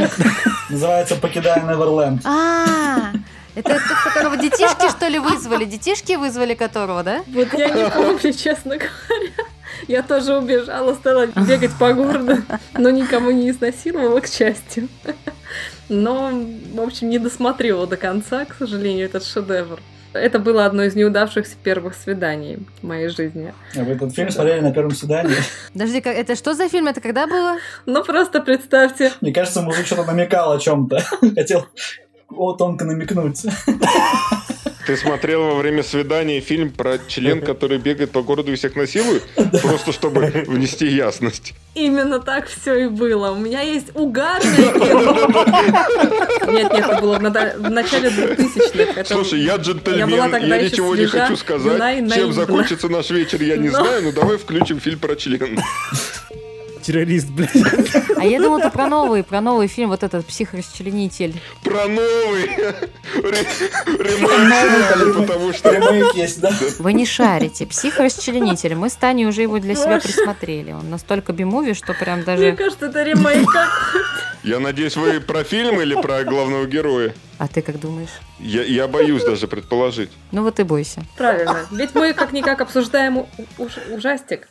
[0.69, 2.21] Называется «Покидая Неверленд».
[3.55, 5.65] Это тот, которого детишки, что ли, вызвали?
[5.65, 7.23] Детишки вызвали которого, да?
[7.27, 9.33] Вот я не помню, честно говоря.
[9.87, 12.37] Я тоже убежала, стала бегать по городу,
[12.77, 14.87] но никому не изнасиловала, к счастью.
[15.89, 16.31] Но,
[16.73, 19.79] в общем, не досмотрела до конца, к сожалению, этот шедевр.
[20.13, 23.53] Это было одно из неудавшихся первых свиданий в моей жизни.
[23.75, 25.35] А Вы этот фильм смотрели на первом свидании.
[25.73, 26.87] Подожди, это что за фильм?
[26.87, 27.57] Это когда было?
[27.87, 31.03] Ну, просто представьте, Мне кажется, мужик что-то намекал о чем-то.
[31.35, 31.67] Хотел
[32.37, 33.41] о, тонко намекнуть.
[34.85, 39.23] Ты смотрел во время свидания фильм про член, который бегает по городу и всех насилует?
[39.61, 41.53] Просто чтобы внести ясность.
[41.73, 43.31] именно так все и было.
[43.31, 46.51] У меня есть угарное кино.
[46.51, 48.99] Нет, нет, это было в начале 2000-х.
[48.99, 52.13] Это- Слушай, я Я джентльмен, я, ничего не хочу сказать.
[52.13, 55.59] Чем закончится наш вечер, я не знаю, но давай включим фильм про член.
[56.83, 57.51] Террорист, блядь.
[58.17, 61.39] А я думала, ты про новый, про новый фильм, вот этот психорасчленитель.
[61.63, 62.45] Про новый
[63.15, 63.47] ре-
[63.87, 65.71] ремейк, потому что...
[65.71, 66.51] Ремейк есть, да?
[66.79, 67.65] Вы не шарите.
[67.65, 68.75] Психорасчленитель.
[68.75, 70.71] Мы с Таней уже его для себя присмотрели.
[70.73, 72.51] Он настолько бимуви, что прям Мне даже...
[72.53, 73.49] кажется, это ремейк.
[74.43, 77.13] Я надеюсь, вы про фильм или про главного героя?
[77.37, 78.09] А ты как думаешь?
[78.39, 80.09] Я, я боюсь даже предположить.
[80.33, 81.03] Ну вот и бойся.
[81.17, 81.65] Правильно.
[81.71, 83.25] Ведь мы как-никак обсуждаем
[83.57, 84.49] уж- ужастик.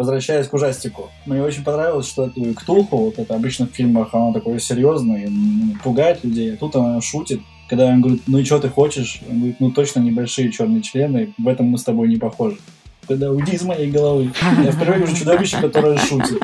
[0.00, 1.10] Возвращаясь к ужастику.
[1.26, 5.78] Мне очень понравилось, что эту Ктулху, вот это обычно в фильмах, она такое серьезное, м,
[5.84, 7.42] пугает людей, а тут она шутит.
[7.68, 9.20] Когда он говорит, ну и что ты хочешь?
[9.28, 12.56] Он говорит, ну точно небольшие черные члены, в этом мы с тобой не похожи.
[13.02, 14.32] такой, да, уйди из моей головы.
[14.64, 16.40] Я впервые вижу чудовище, которое шутит.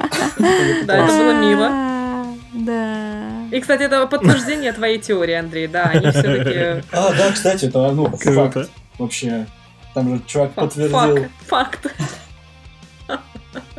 [0.85, 2.27] Да, это было мило.
[2.53, 3.57] Да.
[3.57, 5.67] И, кстати, это подтверждение твоей теории, Андрей.
[5.67, 6.85] Да, они все-таки...
[6.93, 8.71] А, да, кстати, это, ну, факт.
[8.99, 9.47] Вообще,
[9.95, 11.27] там же чувак подтвердил.
[11.47, 11.87] Факт.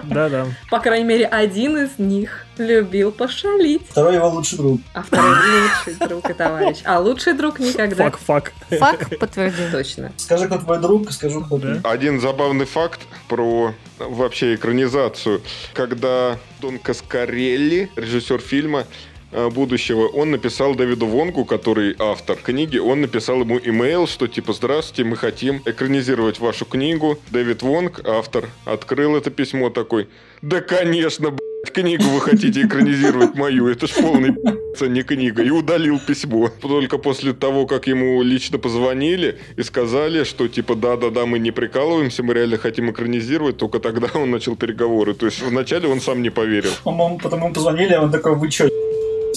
[0.09, 0.47] Да-да.
[0.69, 4.81] По крайней мере, один из них любил пошалить, Второй его лучший друг.
[4.93, 6.77] а второй лучший друг и товарищ.
[6.83, 8.05] А лучший друг никогда.
[8.05, 8.53] Фак-фак.
[8.71, 9.71] Факт подтвердил.
[9.71, 10.11] Точно.
[10.17, 11.75] Скажи, кто твой друг, скажу, кто Да.
[11.75, 11.87] ты.
[11.87, 15.41] Один забавный факт про вообще экранизацию.
[15.73, 18.85] Когда Дон Каскарелли, режиссер фильма
[19.31, 25.03] будущего, он написал Дэвиду Вонгу, который автор книги, он написал ему имейл, что типа «Здравствуйте,
[25.09, 27.17] мы хотим экранизировать вашу книгу».
[27.31, 30.07] Дэвид Вонг, автор, открыл это письмо такой
[30.41, 35.43] «Да, конечно, блядь, книгу вы хотите экранизировать мою, это ж полный пи***ц, а не книга».
[35.43, 36.49] И удалил письмо.
[36.61, 42.23] Только после того, как ему лично позвонили и сказали, что типа «Да-да-да, мы не прикалываемся,
[42.23, 45.13] мы реально хотим экранизировать», только тогда он начал переговоры.
[45.13, 46.71] То есть вначале он сам не поверил.
[46.83, 48.69] Потом ему позвонили, а он такой, вы чё,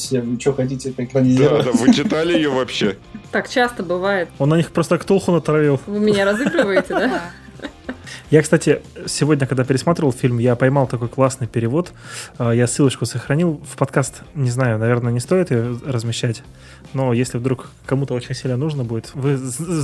[0.01, 2.96] все, вы что хотите это Да, да, вы читали ее вообще?
[3.32, 4.28] Так часто бывает.
[4.38, 5.80] Он на них просто ктулху натравил.
[5.86, 7.22] Вы меня разыгрываете, да?
[8.30, 11.92] Я, кстати, сегодня, когда пересматривал фильм, я поймал такой классный перевод.
[12.38, 14.22] А, Я ссылочку сохранил в подкаст.
[14.34, 16.42] Не знаю, наверное, не стоит ее размещать.
[16.92, 19.38] Но если вдруг кому-то очень сильно нужно будет, вы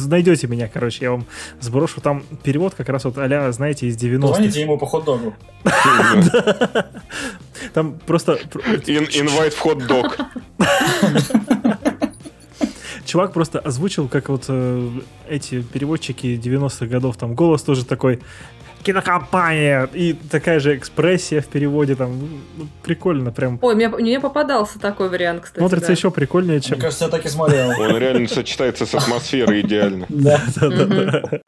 [0.06, 1.26] найдете меня, короче, я вам
[1.60, 2.00] сброшу.
[2.00, 4.28] Там перевод как раз вот а знаете, из 90-х.
[4.28, 5.34] Позвоните ему по хот-догу.
[7.77, 10.16] Там просто пр- Ин- Инвайт в хот-дог.
[13.05, 14.91] чувак просто озвучил, как вот э,
[15.29, 18.20] эти переводчики 90-х годов, там голос тоже такой
[18.83, 22.18] кинокомпания и такая же экспрессия в переводе там
[22.57, 25.59] ну, прикольно прям Ой, мне, мне попадался такой вариант, кстати.
[25.59, 25.93] смотрится да.
[25.93, 27.79] еще прикольнее Мне чем кажется, я так и смотрел.
[27.79, 30.07] Он реально сочетается с атмосферой идеально.
[30.09, 30.41] Да.
[30.57, 31.41] Да-да-да.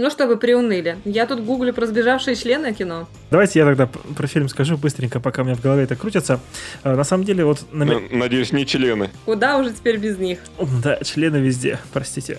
[0.00, 0.96] Ну что вы приуныли?
[1.04, 3.06] Я тут гуглю про сбежавшие члены кино.
[3.30, 6.40] Давайте я тогда про фильм скажу быстренько, пока у меня в голове это крутится.
[6.84, 9.10] Э, На самом деле, вот Надеюсь, не члены.
[9.26, 10.38] Куда уже теперь без них?
[10.82, 12.38] Да, члены везде, простите.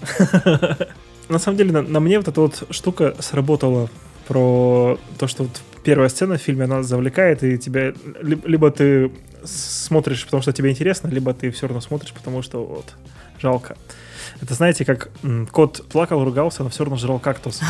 [1.29, 3.89] На самом деле, на, на мне вот эта вот штука сработала
[4.27, 7.93] про то, что вот первая сцена в фильме, она завлекает, и тебя...
[8.23, 9.11] ли- Либо ты
[9.45, 12.85] смотришь, потому что тебе интересно, либо ты все равно смотришь, потому что вот
[13.39, 13.77] жалко.
[14.41, 15.09] Это знаете, как
[15.51, 17.61] кот плакал, ругался, но все равно жрал кактус.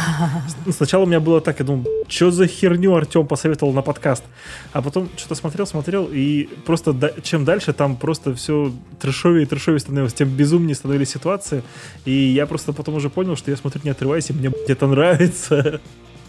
[0.70, 4.24] Сначала у меня было так, я думал, что за херню Артем посоветовал на подкаст.
[4.72, 9.80] А потом что-то смотрел, смотрел, и просто чем дальше, там просто все трешовее и трешовее
[9.80, 11.62] становилось, тем безумнее становились ситуации.
[12.06, 15.82] И я просто потом уже понял, что я смотрю не отрываясь, и мне это нравится.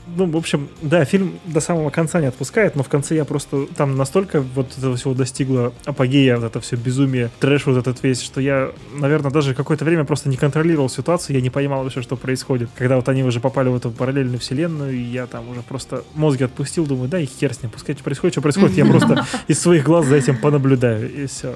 [0.07, 3.67] Ну, в общем, да, фильм до самого конца не отпускает, но в конце я просто
[3.77, 8.21] там настолько вот этого всего достигла апогея, вот это все безумие, трэш вот этот весь,
[8.21, 12.17] что я, наверное, даже какое-то время просто не контролировал ситуацию, я не понимал вообще, что
[12.17, 12.69] происходит.
[12.77, 16.45] Когда вот они уже попали в эту параллельную вселенную, и я там уже просто мозги
[16.45, 19.61] отпустил, думаю, да и хер с ним, пускай что происходит, что происходит, я просто из
[19.61, 21.55] своих глаз за этим понаблюдаю, и все.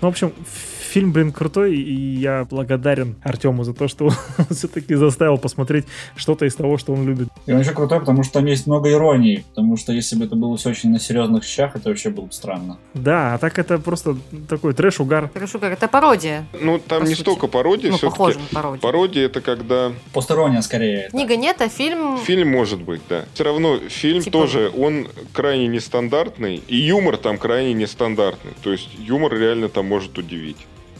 [0.00, 0.32] Ну, в общем,
[0.92, 4.04] фильм, блин, крутой, и я благодарен Артему за то, что
[4.38, 5.86] он все-таки заставил посмотреть
[6.16, 7.28] что-то из того, что он любит.
[7.46, 9.44] И он еще крутой, потому что там есть много иронии.
[9.50, 12.32] Потому что если бы это было все очень на серьезных щах, это вообще было бы
[12.32, 12.76] странно.
[12.94, 14.16] Да, а так это просто
[14.48, 15.30] такой трэш-угар.
[15.32, 16.44] Как это пародия.
[16.60, 17.22] Ну, там По не сути.
[17.22, 18.18] столько пародия, Ну, все-таки.
[18.18, 18.80] похоже на пародию.
[18.80, 21.02] Пародия это когда Постирония скорее.
[21.04, 21.10] это.
[21.12, 22.18] Книга нет, а фильм...
[22.18, 23.24] фильм может быть, да.
[23.34, 28.52] Все равно фильм Типа- тоже, он крайне нестандартный, и юмор там крайне нестандартный.
[28.62, 30.56] То есть юмор реально там может удивить.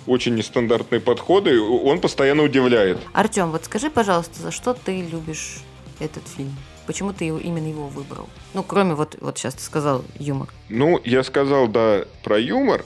[0.06, 2.98] Очень нестандартные подходы, он постоянно удивляет.
[3.12, 5.58] Артем, вот скажи, пожалуйста, за что ты любишь
[6.00, 6.56] этот фильм?
[6.86, 8.28] Почему ты его, именно его выбрал?
[8.54, 10.48] Ну, кроме вот, вот сейчас ты сказал юмор.
[10.68, 12.84] Ну, я сказал, да, про юмор.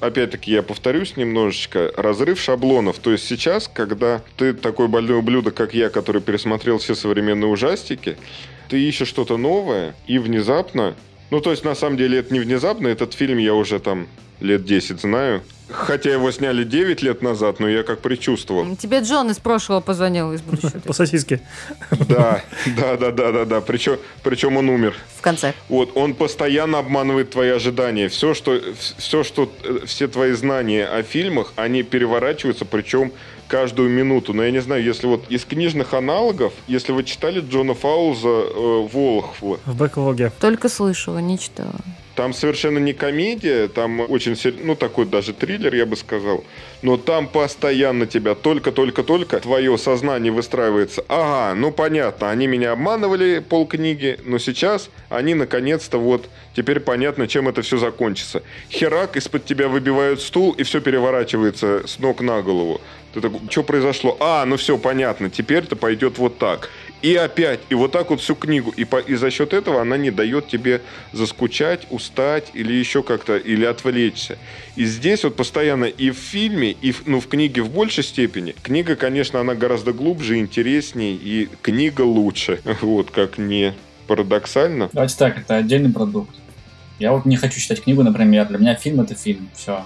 [0.00, 1.92] Опять-таки, я повторюсь немножечко.
[1.96, 2.98] Разрыв шаблонов.
[2.98, 8.16] То есть сейчас, когда ты такой больной ублюдок, как я, который пересмотрел все современные ужастики,
[8.68, 10.94] ты ищешь что-то новое, и внезапно...
[11.30, 12.86] Ну, то есть, на самом деле, это не внезапно.
[12.86, 14.06] Этот фильм я уже там
[14.40, 15.42] лет 10 знаю.
[15.68, 18.76] Хотя его сняли 9 лет назад, но я как предчувствовал.
[18.76, 20.78] Тебе Джон из прошлого позвонил, из будущего.
[20.84, 21.40] По сосиске.
[21.90, 22.40] Да,
[22.76, 23.60] да, да, да, да, да.
[23.60, 24.94] Причем, причем он умер.
[25.16, 25.54] В конце.
[25.68, 28.08] Вот, он постоянно обманывает твои ожидания.
[28.08, 28.60] Все, что,
[28.96, 33.10] все, что, э, все твои знания о фильмах, они переворачиваются, причем
[33.48, 34.34] каждую минуту.
[34.34, 38.88] Но я не знаю, если вот из книжных аналогов, если вы читали Джона Фауза э,
[38.92, 40.30] «Волхва», В бэклоге.
[40.40, 41.74] Только слышала, не читала.
[42.16, 46.44] Там совершенно не комедия, там очень, ну, такой даже триллер, я бы сказал.
[46.82, 51.04] Но там постоянно тебя только-только-только твое сознание выстраивается.
[51.08, 57.48] Ага, ну понятно, они меня обманывали полкниги, но сейчас они наконец-то вот, теперь понятно, чем
[57.48, 58.42] это все закончится.
[58.70, 62.80] Херак, из-под тебя выбивают стул, и все переворачивается с ног на голову.
[63.12, 64.16] Ты такой, что произошло?
[64.20, 66.70] А, ну все, понятно, теперь это пойдет вот так.
[67.02, 68.72] И опять, и вот так вот всю книгу.
[68.76, 70.80] И, по, и за счет этого она не дает тебе
[71.12, 74.38] заскучать, устать или еще как-то, или отвлечься.
[74.76, 78.54] И здесь вот постоянно и в фильме, и в, ну, в книге в большей степени.
[78.62, 82.60] Книга, конечно, она гораздо глубже, интереснее, и книга лучше.
[82.86, 83.74] Вот, как не
[84.06, 84.90] парадоксально.
[84.92, 86.34] Давайте так, это отдельный продукт.
[86.98, 88.46] Я вот не хочу читать книгу, например.
[88.46, 89.48] Для меня фильм это фильм.
[89.54, 89.84] Все.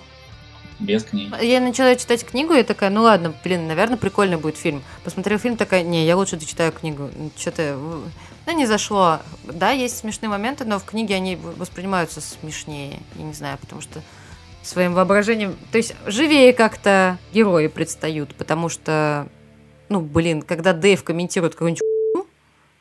[0.80, 1.44] Без книги.
[1.44, 4.82] Я начала читать книгу и такая, ну ладно, блин, наверное, прикольный будет фильм.
[5.04, 7.10] Посмотрела фильм, такая, не, я лучше дочитаю книгу.
[7.36, 7.76] Что-то,
[8.46, 9.20] ну, не зашло.
[9.44, 12.98] Да, есть смешные моменты, но в книге они воспринимаются смешнее.
[13.16, 14.00] Я не знаю, потому что
[14.62, 15.56] своим воображением...
[15.70, 19.28] То есть живее как-то герои предстают, потому что,
[19.90, 21.82] ну, блин, когда Дэйв комментирует какую-нибудь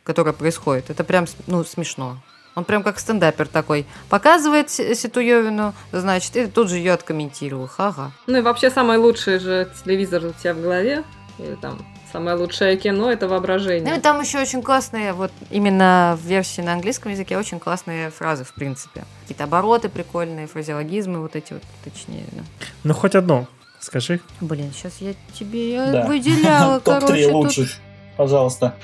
[0.06, 2.18] которая происходит, это прям, ну, смешно.
[2.60, 3.86] Он прям как стендапер такой.
[4.10, 7.68] Показывает Ситуевину, значит, и тут же ее откомментировал.
[7.68, 8.12] Ха-ха.
[8.28, 11.04] Ну и вообще самый лучший же телевизор у тебя в голове.
[11.40, 11.80] Или там
[12.12, 13.90] самое лучшее кино это воображение.
[13.90, 18.10] Ну и там еще очень классные, вот именно в версии на английском языке очень классные
[18.10, 19.06] фразы, в принципе.
[19.22, 22.26] Какие-то обороты прикольные, фразеологизмы вот эти вот, точнее.
[22.32, 22.44] Да.
[22.84, 23.48] Ну хоть одно,
[23.80, 24.20] скажи.
[24.42, 26.08] Блин, сейчас я тебе я да.
[26.08, 27.08] выделяла, короче.
[27.08, 27.70] Топ-3 лучших,
[28.18, 28.76] пожалуйста.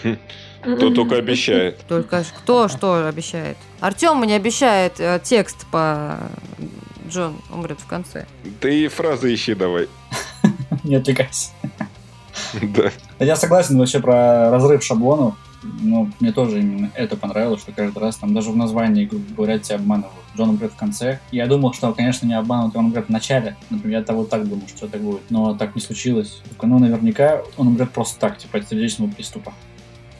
[0.66, 1.80] Кто только обещает.
[1.88, 3.57] Только кто что обещает?
[3.80, 6.20] Артем мне обещает э, текст по
[7.09, 8.26] Джон умрет в конце.
[8.59, 9.88] Ты фразы ищи давай.
[10.84, 11.51] Не отвлекайся.
[12.61, 12.91] Да.
[13.20, 15.36] Я согласен вообще про разрыв шаблонов.
[15.82, 19.57] Ну, мне тоже именно это понравилось, что каждый раз там даже в названии, грубо говоря,
[19.57, 20.13] тебя обманывают.
[20.38, 21.20] Джон умрет в конце.
[21.32, 23.55] Я думал, что, конечно, не обманут, он умрет в начале.
[23.70, 25.22] Например, я того так думал, что это будет.
[25.30, 26.41] Но так не случилось.
[26.49, 29.53] Только, ну, наверняка он умрет просто так, типа от сердечного приступа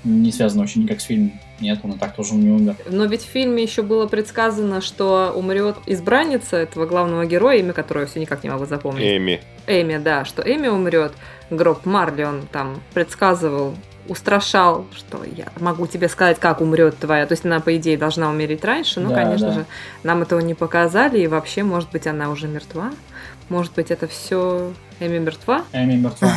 [0.06, 1.34] не связано вообще никак с фильмом.
[1.60, 2.76] Нет, он и так тоже не умер.
[2.90, 8.04] Но ведь в фильме еще было предсказано, что умрет избранница этого главного героя, имя которого
[8.04, 9.04] я все никак не могу запомнить.
[9.04, 9.42] Эми.
[9.68, 11.14] Эми, да, что Эми умрет.
[11.50, 13.76] Гроб Марли он там предсказывал
[14.08, 17.26] устрашал, что я могу тебе сказать, как умрет твоя.
[17.26, 19.54] То есть она, по идее, должна умереть раньше, но, да, конечно да.
[19.54, 19.66] же,
[20.04, 22.92] нам этого не показали, и вообще, может быть, она уже мертва.
[23.50, 25.64] Может быть, это все Эми мертва?
[25.74, 26.32] Эми мертва.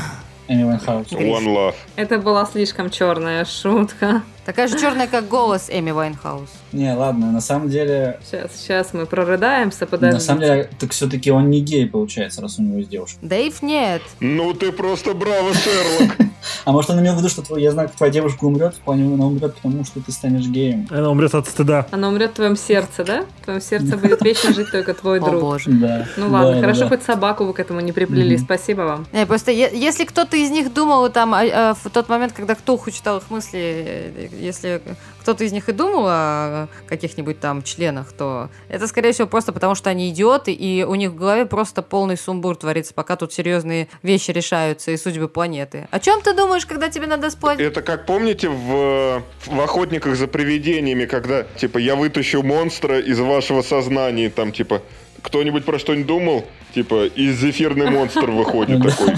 [0.49, 1.09] Эми Уайнхаус.
[1.12, 1.74] One Love.
[1.96, 4.22] Это была слишком черная шутка.
[4.49, 6.48] Такая же черная, как голос Эми Уайнхаус.
[6.72, 8.18] Не, ладно, на самом деле...
[8.24, 10.14] Сейчас, сейчас мы прорыдаемся, подождите.
[10.14, 13.18] На самом деле, так все-таки он не гей, получается, раз у него есть девушка.
[13.20, 14.01] Дэйв нет.
[14.20, 16.16] Ну ты просто браво, Шерлок.
[16.64, 19.26] А может, он имел в виду, что я знаю, твоя девушка умрет, в плане она
[19.26, 20.86] умрет, потому что ты станешь геем.
[20.90, 21.86] Она умрет от стыда.
[21.90, 23.24] Она умрет в твоем сердце, да?
[23.40, 25.34] В твоем сердце будет вечно жить только твой друг.
[25.34, 25.70] О боже.
[25.70, 26.07] Да.
[26.16, 29.07] Ну ладно, хорошо, хоть собаку вы к этому не приплели, спасибо вам.
[29.12, 32.90] Не, просто если кто-то из них думал там а, а, в тот момент, когда Ктулху
[32.90, 34.80] читал их мысли, э, если
[35.20, 39.74] кто-то из них и думал о каких-нибудь там членах, то это, скорее всего, просто потому,
[39.74, 43.89] что они идиоты, и у них в голове просто полный сумбур творится, пока тут серьезные
[44.03, 45.89] вещи решаются и судьбы планеты.
[45.91, 47.61] О чем ты думаешь, когда тебе надо спать?
[47.61, 53.62] Это как помните в, в «Охотниках за привидениями», когда, типа, я вытащу монстра из вашего
[53.62, 54.82] сознания, там, типа,
[55.22, 56.47] кто-нибудь про что-нибудь думал?
[56.74, 59.14] Типа, из зефирный монстр выходит такой.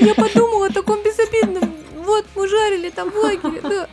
[0.00, 1.74] Я подумала о таком безобидном.
[2.04, 3.88] Вот, мы жарили там в лагере, да.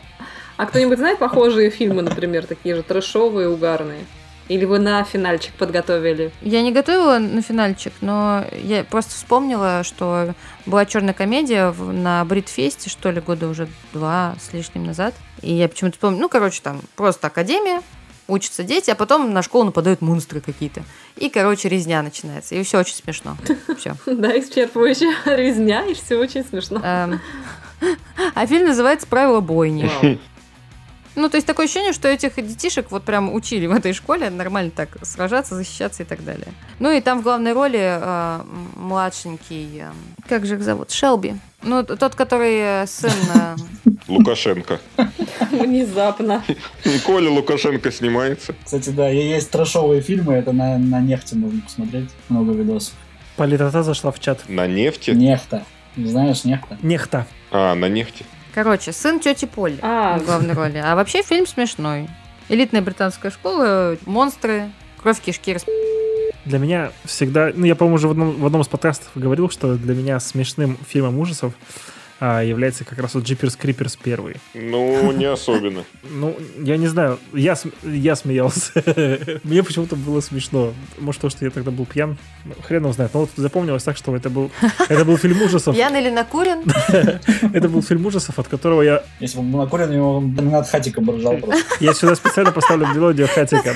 [0.56, 4.04] А кто-нибудь знает похожие фильмы, например, такие же трэшовые, угарные?
[4.48, 6.30] Или вы на финальчик подготовили?
[6.42, 10.34] Я не готовила на финальчик, но я просто вспомнила, что
[10.66, 15.14] была черная комедия на Бритфесте, что ли, года уже два с лишним назад.
[15.40, 17.80] И я почему-то вспомнила, ну, короче, там просто академия,
[18.28, 20.82] учатся дети, а потом на школу нападают монстры какие-то.
[21.16, 22.54] И, короче, резня начинается.
[22.54, 23.36] И все очень смешно.
[23.78, 23.94] Все.
[24.04, 26.80] Да, исчерпывающая резня, и все очень смешно.
[26.84, 27.20] Эм,
[28.34, 29.90] а фильм называется «Правила бойни».
[31.16, 34.70] Ну, то есть такое ощущение, что этих детишек вот прям учили в этой школе нормально
[34.74, 36.48] так сражаться, защищаться и так далее.
[36.80, 38.40] Ну и там в главной роли э,
[38.76, 39.92] младшенький, э,
[40.28, 41.34] как же их зовут, Шелби.
[41.62, 43.12] Ну, тот, который э, сын...
[43.34, 43.56] Э...
[44.08, 44.80] Лукашенко.
[45.50, 46.42] Внезапно.
[47.06, 48.54] Коля Лукашенко снимается.
[48.64, 52.94] Кстати, да, есть трэшовые фильмы, это на, на нефти можно посмотреть, много видосов.
[53.36, 54.48] Политота зашла в чат.
[54.48, 55.10] На нефти?
[55.10, 55.64] Нефта.
[55.96, 56.76] Не знаешь, нефта?
[56.82, 57.26] Нехта.
[57.50, 58.24] А, на нефти.
[58.54, 60.18] Короче, сын тети Поли а.
[60.18, 60.78] в главной роли.
[60.78, 62.08] А вообще фильм смешной.
[62.48, 64.70] Элитная британская школа, монстры,
[65.02, 65.56] кровь кишки
[66.44, 69.76] для меня всегда, ну я, по-моему, уже в одном, в одном из подкастов говорил, что
[69.76, 71.54] для меня смешным фильмом ужасов
[72.20, 74.36] является как раз вот Jeepers Creepers первый.
[74.54, 75.84] Ну, не особенно.
[76.10, 78.70] Ну, я не знаю, я, я смеялся.
[79.42, 80.72] Мне почему-то было смешно.
[80.98, 82.16] Может, то, что я тогда был пьян,
[82.62, 83.12] хрен его знает.
[83.14, 84.50] Но вот запомнилось так, что это был,
[84.88, 85.74] это был фильм ужасов.
[85.74, 86.62] Пьян или накурен?
[87.52, 89.02] Это был фильм ужасов, от которого я...
[89.18, 91.64] Если бы он был накурен, его над Хатиком бы ржал просто.
[91.80, 93.74] Я сюда специально поставлю мелодию Хатика.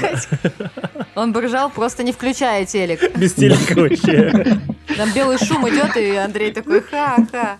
[1.15, 3.17] Он бы ржал, просто не включая телек.
[3.17, 4.61] Без телека вообще.
[4.97, 7.57] Там белый шум идет, и Андрей такой, ха-ха.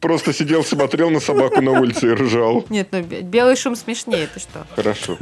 [0.00, 2.64] Просто сидел, смотрел на собаку на улице и ржал.
[2.68, 4.66] Нет, ну бе- белый шум смешнее, ты что?
[4.76, 5.16] Хорошо.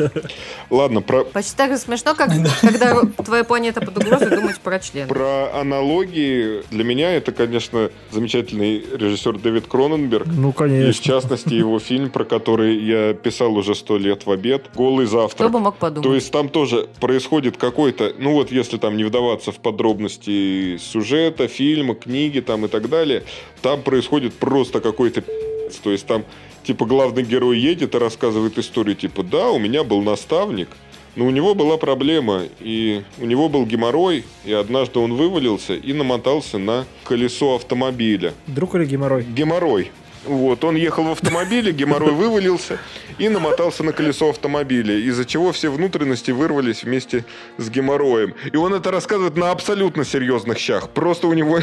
[0.68, 5.06] Ладно, про, Почти так же смешно, как когда твоя планета под угрозой думать про член.
[5.08, 6.62] про аналогии.
[6.70, 10.26] Для меня это, конечно, замечательный режиссер Дэвид Кроненберг.
[10.26, 11.04] Ну, И в конечно.
[11.04, 15.50] частности его фильм, про который я писал уже сто лет в обед, «Голый Кто завтрак».
[15.52, 16.14] бы мог То подумать?
[16.16, 21.94] есть там тоже происходит какой-то, ну вот если там не вдаваться в подробности сюжета, фильма,
[21.94, 23.22] книги там и так далее,
[23.62, 25.80] там происходит просто какой-то пи***ц.
[25.82, 26.24] То есть там
[26.62, 30.68] типа главный герой едет и рассказывает историю типа да, у меня был наставник,
[31.16, 35.92] но у него была проблема, и у него был геморрой, и однажды он вывалился и
[35.92, 38.34] намотался на колесо автомобиля.
[38.46, 39.24] Друг или геморрой?
[39.24, 39.90] Геморрой.
[40.24, 42.78] Вот, он ехал в автомобиле, геморрой вывалился
[43.18, 47.24] и намотался на колесо автомобиля, из-за чего все внутренности вырвались вместе
[47.58, 48.34] с геморроем.
[48.52, 50.90] И он это рассказывает на абсолютно серьезных щах.
[50.90, 51.60] Просто у него...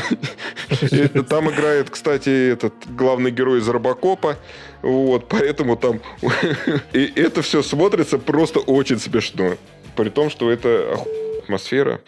[1.29, 4.37] Там играет, кстати, этот главный герой из Робокопа.
[4.81, 6.01] Вот, поэтому там...
[6.93, 9.57] И это все смотрится просто очень смешно.
[9.95, 10.97] При том, что это
[11.43, 12.01] атмосфера.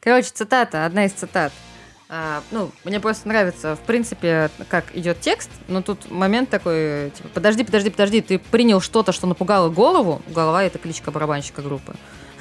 [0.00, 1.52] Короче, цитата, одна из цитат.
[2.14, 7.30] А, ну, мне просто нравится, в принципе, как идет текст, но тут момент такой, типа,
[7.32, 11.94] подожди, подожди, подожди, ты принял что-то, что напугало голову, голова это кличка барабанщика группы,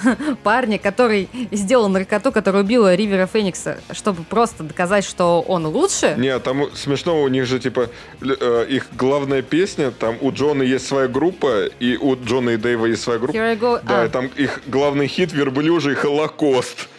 [0.43, 6.15] парня, который сделал наркоту, которая убила Ривера Феникса, чтобы просто доказать, что он лучше.
[6.17, 10.85] Не, там смешно, у них же, типа, э, их главная песня, там у Джона есть
[10.85, 13.37] своя группа, и у Джона и Дэйва есть своя группа.
[13.37, 13.79] Here I go.
[13.83, 16.89] Да, А, и там их главный хит «Верблюжий Холокост».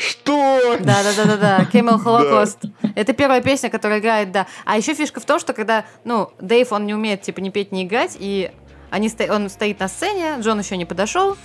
[0.00, 0.76] Что?
[0.80, 1.68] Да, да, да, да, да.
[1.70, 2.70] Camel Holocaust.
[2.94, 4.46] Это первая песня, которая играет, да.
[4.64, 7.70] А еще фишка в том, что когда, ну, Дэйв, он не умеет, типа, ни петь,
[7.72, 8.50] ни играть, и
[8.90, 11.36] они сто- он стоит на сцене, Джон еще не подошел,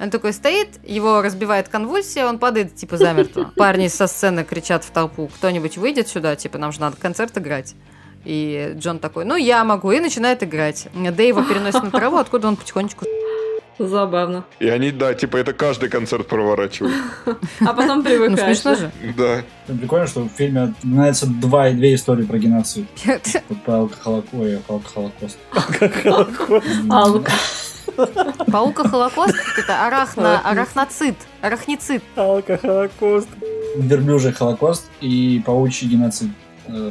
[0.00, 3.52] он такой стоит, его разбивает конвульсия, он падает, типа, замертво.
[3.56, 7.74] Парни со сцены кричат в толпу, кто-нибудь выйдет сюда, типа, нам же надо концерт играть.
[8.24, 10.88] И Джон такой, ну, я могу, и начинает играть.
[10.94, 13.06] Дэйва переносит на траву, откуда он потихонечку...
[13.88, 14.44] Забавно.
[14.60, 16.94] И они, да, типа, это каждый концерт проворачивают.
[17.60, 18.58] А потом Ну, привыкаешь.
[18.58, 18.90] смешно же.
[19.16, 19.42] Да.
[19.66, 22.86] Прикольно, что в фильме упоминается два, две истории про геноцид.
[23.64, 25.38] Про алкохолокост.
[26.90, 27.32] Алка.
[28.50, 32.02] Паука Холокост, это арахно, арахноцит, арахницит.
[32.16, 33.28] Алкохолокост.
[33.76, 36.30] Верблюжий холокост и паучий геноцид.
[36.68, 36.90] Э,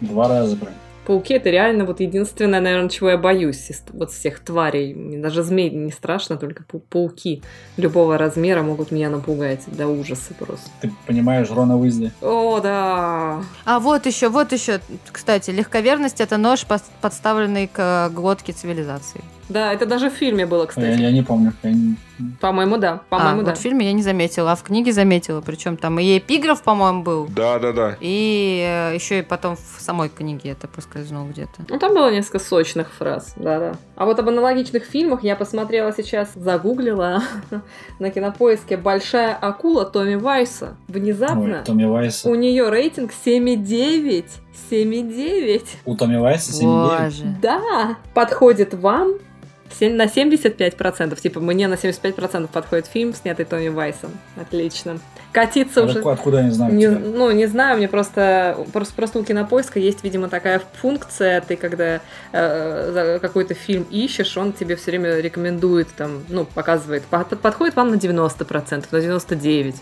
[0.00, 0.74] Два раза прям.
[1.08, 4.92] Пауки это реально вот единственное, наверное, чего я боюсь из вот всех тварей.
[4.92, 7.42] Мне даже змей не страшно, только пау- пауки
[7.78, 10.68] любого размера могут меня напугать до ужаса просто.
[10.82, 12.12] Ты понимаешь Рона Уизли?
[12.20, 13.40] О, да.
[13.64, 14.80] А вот еще, вот еще,
[15.10, 16.66] кстати, легковерность это нож,
[17.00, 19.22] подставленный к глотке цивилизации.
[19.48, 21.00] Да, это даже в фильме было, Я, кстати.
[21.00, 21.54] я не помню.
[21.62, 21.96] Я не-
[22.40, 22.94] По-моему, да.
[22.94, 23.54] а, По-моему, вот да.
[23.54, 25.40] в фильме я не заметила, а в книге заметила.
[25.40, 27.26] Причем там и эпиграф, по-моему, был.
[27.28, 27.96] Да, да, да.
[28.00, 31.64] И э, еще и потом в самой книге это проскользнуло где-то.
[31.68, 33.74] Ну, там было несколько сочных фраз, да-да.
[33.96, 37.22] А вот об аналогичных фильмах я посмотрела сейчас, загуглила
[37.98, 40.76] на кинопоиске «Большая акула» Томми Вайса.
[40.88, 42.28] Внезапно Ой, Томми Вайса.
[42.28, 44.24] у нее рейтинг 7,9.
[44.70, 45.62] 7,9.
[45.84, 46.64] У Томми Вайса 7,9.
[46.64, 47.36] Боже.
[47.40, 49.14] Да, подходит вам
[49.80, 54.10] на 75%, типа мне на 75% подходит фильм, снятый Томми Вайсом.
[54.36, 54.98] Отлично.
[55.32, 56.00] Катиться А уже...
[56.00, 56.74] Откуда не знаю?
[56.74, 61.56] Не- ну, не знаю, мне просто, просто, просто у кинопоиска есть, видимо, такая функция, ты
[61.56, 62.00] когда
[62.32, 67.76] э, какой-то фильм ищешь, он тебе все время рекомендует, там, ну, показывает, по- под- подходит
[67.76, 69.74] вам на 90%, на 99%,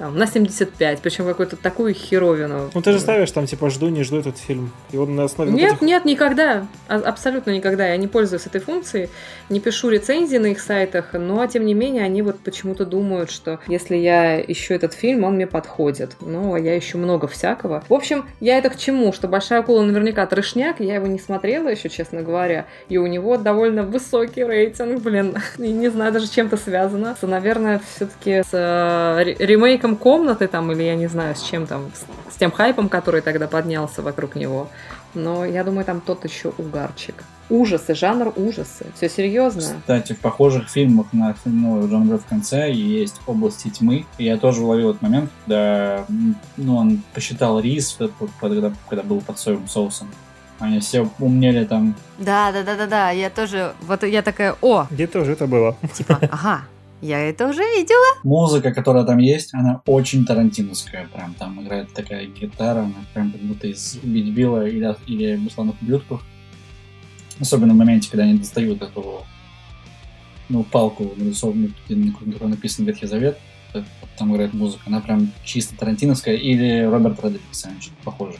[0.00, 2.70] там, на 75%, причем какую-то такую херовину.
[2.72, 4.72] Ну ты же ставишь там, типа, жду, не жду этот фильм.
[4.92, 6.66] И он на основе вот Нет, этих- нет, никогда.
[6.88, 7.86] А- Абсолютно никогда.
[7.86, 9.10] Я не пользуюсь этой функцией,
[9.50, 13.60] не пишу рецензии на их сайтах, но тем не менее они вот почему-то думают, что
[13.66, 16.16] если я ищу этот фильм, он мне подходит.
[16.22, 17.84] Но я ищу много всякого.
[17.88, 19.12] В общем, я это к чему?
[19.12, 23.36] Что «Большая акула» наверняка трешняк, я его не смотрела еще, честно говоря, и у него
[23.36, 27.14] довольно высокий рейтинг, блин, И не знаю даже, чем это связано.
[27.20, 29.36] Наверное, все-таки с э, ре-
[29.90, 33.20] ремейком комнаты там, или я не знаю, с чем там, с, с тем хайпом, который
[33.20, 34.68] тогда поднялся вокруг него.
[35.14, 37.24] Но я думаю, там тот еще угарчик.
[37.48, 38.86] Ужасы, жанр ужасы.
[38.94, 39.62] Все серьезно.
[39.80, 44.04] Кстати, в похожих фильмах на ну, Брэд в конце есть «Области тьмы».
[44.18, 46.04] И я тоже уловил этот момент, когда
[46.56, 47.98] ну, он посчитал рис,
[48.40, 50.08] когда, когда был под соевым соусом.
[50.60, 51.94] Они все умнели там.
[52.18, 53.10] Да, да, да, да, да.
[53.10, 53.72] Я тоже.
[53.80, 55.74] Вот я такая, о, Где тоже это было?
[55.94, 56.60] типа, ага,
[57.00, 58.06] я это уже видела.
[58.22, 61.08] Музыка, которая там есть, она очень тарантиновская.
[61.12, 65.80] Прям там играет такая гитара, она прям как будто из «Убить Билла» или, или «Бесланных
[65.80, 66.22] ублюдков».
[67.40, 69.24] Особенно в моменте, когда они достают эту
[70.50, 73.38] ну, палку нарисованную, на которой написан Ветхий Завет,
[74.18, 78.38] там играет музыка, она прям чисто тарантиновская, или Роберт Родригес, что-то похоже.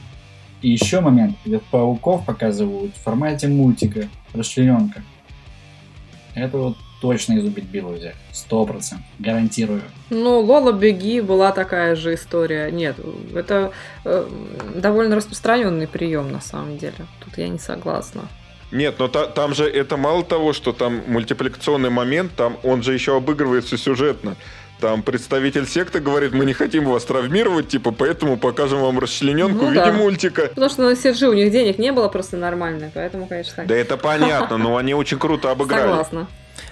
[0.60, 5.02] И еще момент, где пауков показывают в формате мультика, расчлененка.
[6.34, 8.14] Это вот точно из убить Билла взять.
[8.32, 9.06] Сто процентов.
[9.18, 9.82] Гарантирую.
[10.10, 12.70] Ну, Лола Беги была такая же история.
[12.70, 12.96] Нет,
[13.34, 13.72] это
[14.04, 14.28] э,
[14.74, 17.06] довольно распространенный прием на самом деле.
[17.24, 18.22] Тут я не согласна.
[18.72, 22.94] Нет, но та, там же это мало того, что там мультипликационный момент, там он же
[22.94, 24.36] еще обыгрывается сюжетно.
[24.80, 29.66] Там представитель секты говорит, мы не хотим вас травмировать, типа, поэтому покажем вам расчлененку ну,
[29.66, 29.92] в виде да.
[29.92, 30.46] мультика.
[30.48, 33.66] Потому что на CG у них денег не было просто нормально, поэтому, конечно, так.
[33.66, 35.82] Да это понятно, но они очень круто обыграли.
[35.82, 36.28] Согласна.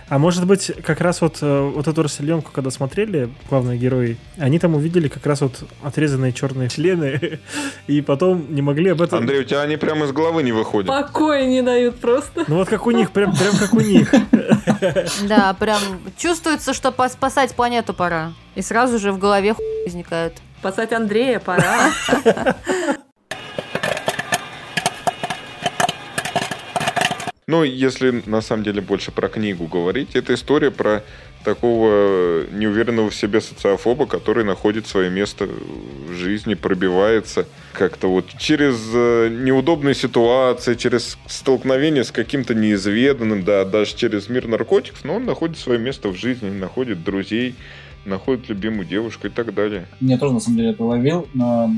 [0.08, 4.58] А может быть, как раз вот, э, вот эту расселенку, когда смотрели, главные герои, они
[4.58, 7.40] там увидели как раз вот отрезанные черные члены,
[7.86, 9.18] и потом не могли об этом...
[9.18, 10.88] Андрей, у тебя они прямо из головы не выходят.
[10.88, 12.44] Покоя не дают просто.
[12.48, 14.12] Ну вот как у них, прям, прям как у них.
[15.28, 15.80] Да, прям
[16.16, 18.32] чувствуется, что спасать планету пора.
[18.54, 19.54] И сразу же в голове
[19.84, 20.34] возникает.
[20.60, 21.90] Спасать Андрея пора.
[27.48, 31.02] Ну, если на самом деле больше про книгу говорить, это история про
[31.44, 35.48] такого неуверенного в себе социофоба, который находит свое место
[36.08, 43.64] в жизни, пробивается как-то вот через э, неудобные ситуации, через столкновение с каким-то неизведанным, да,
[43.64, 47.54] даже через мир наркотиков, но он находит свое место в жизни, находит друзей,
[48.04, 49.86] находит любимую девушку и так далее.
[50.00, 51.70] Мне тоже, на самом деле, это ловил, но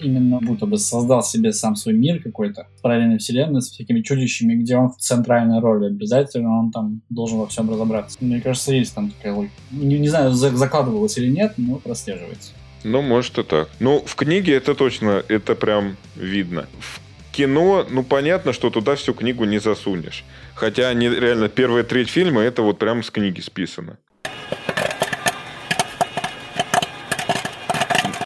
[0.00, 4.76] именно будто бы создал себе сам свой мир какой-то, параллельной вселенной с всякими чудищами, где
[4.76, 5.86] он в центральной роли.
[5.86, 8.18] Обязательно он там должен во всем разобраться.
[8.20, 9.54] Мне кажется, есть там такая логика.
[9.70, 12.52] Не, не знаю, закладывалось или нет, но прослеживается.
[12.82, 13.68] Ну, может и так.
[13.78, 16.66] Ну, в книге это точно, это прям видно.
[16.78, 17.00] В
[17.32, 20.24] кино, ну, понятно, что туда всю книгу не засунешь.
[20.54, 23.98] Хотя они реально, первая треть фильма, это вот прям с книги списано.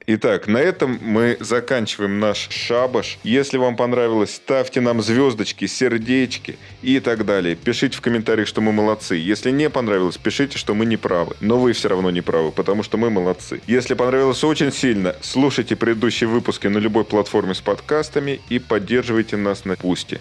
[0.07, 3.19] Итак, на этом мы заканчиваем наш шабаш.
[3.25, 7.57] Если вам понравилось, ставьте нам звездочки, сердечки и так далее.
[7.57, 9.15] Пишите в комментариях, что мы молодцы.
[9.15, 11.37] Если не понравилось, пишите, что мы не правы.
[11.41, 13.63] Но вы все равно не правы, потому что мы молодцы.
[13.67, 19.65] Если понравилось очень сильно, слушайте предыдущие выпуски на любой платформе с подкастами и поддерживайте нас
[19.65, 20.21] на Пусте.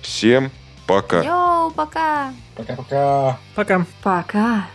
[0.00, 0.52] Всем
[0.86, 1.24] пока.
[1.24, 2.32] Йоу, пока.
[2.54, 3.40] Пока-пока.
[3.56, 3.86] Пока.
[4.00, 4.68] Пока.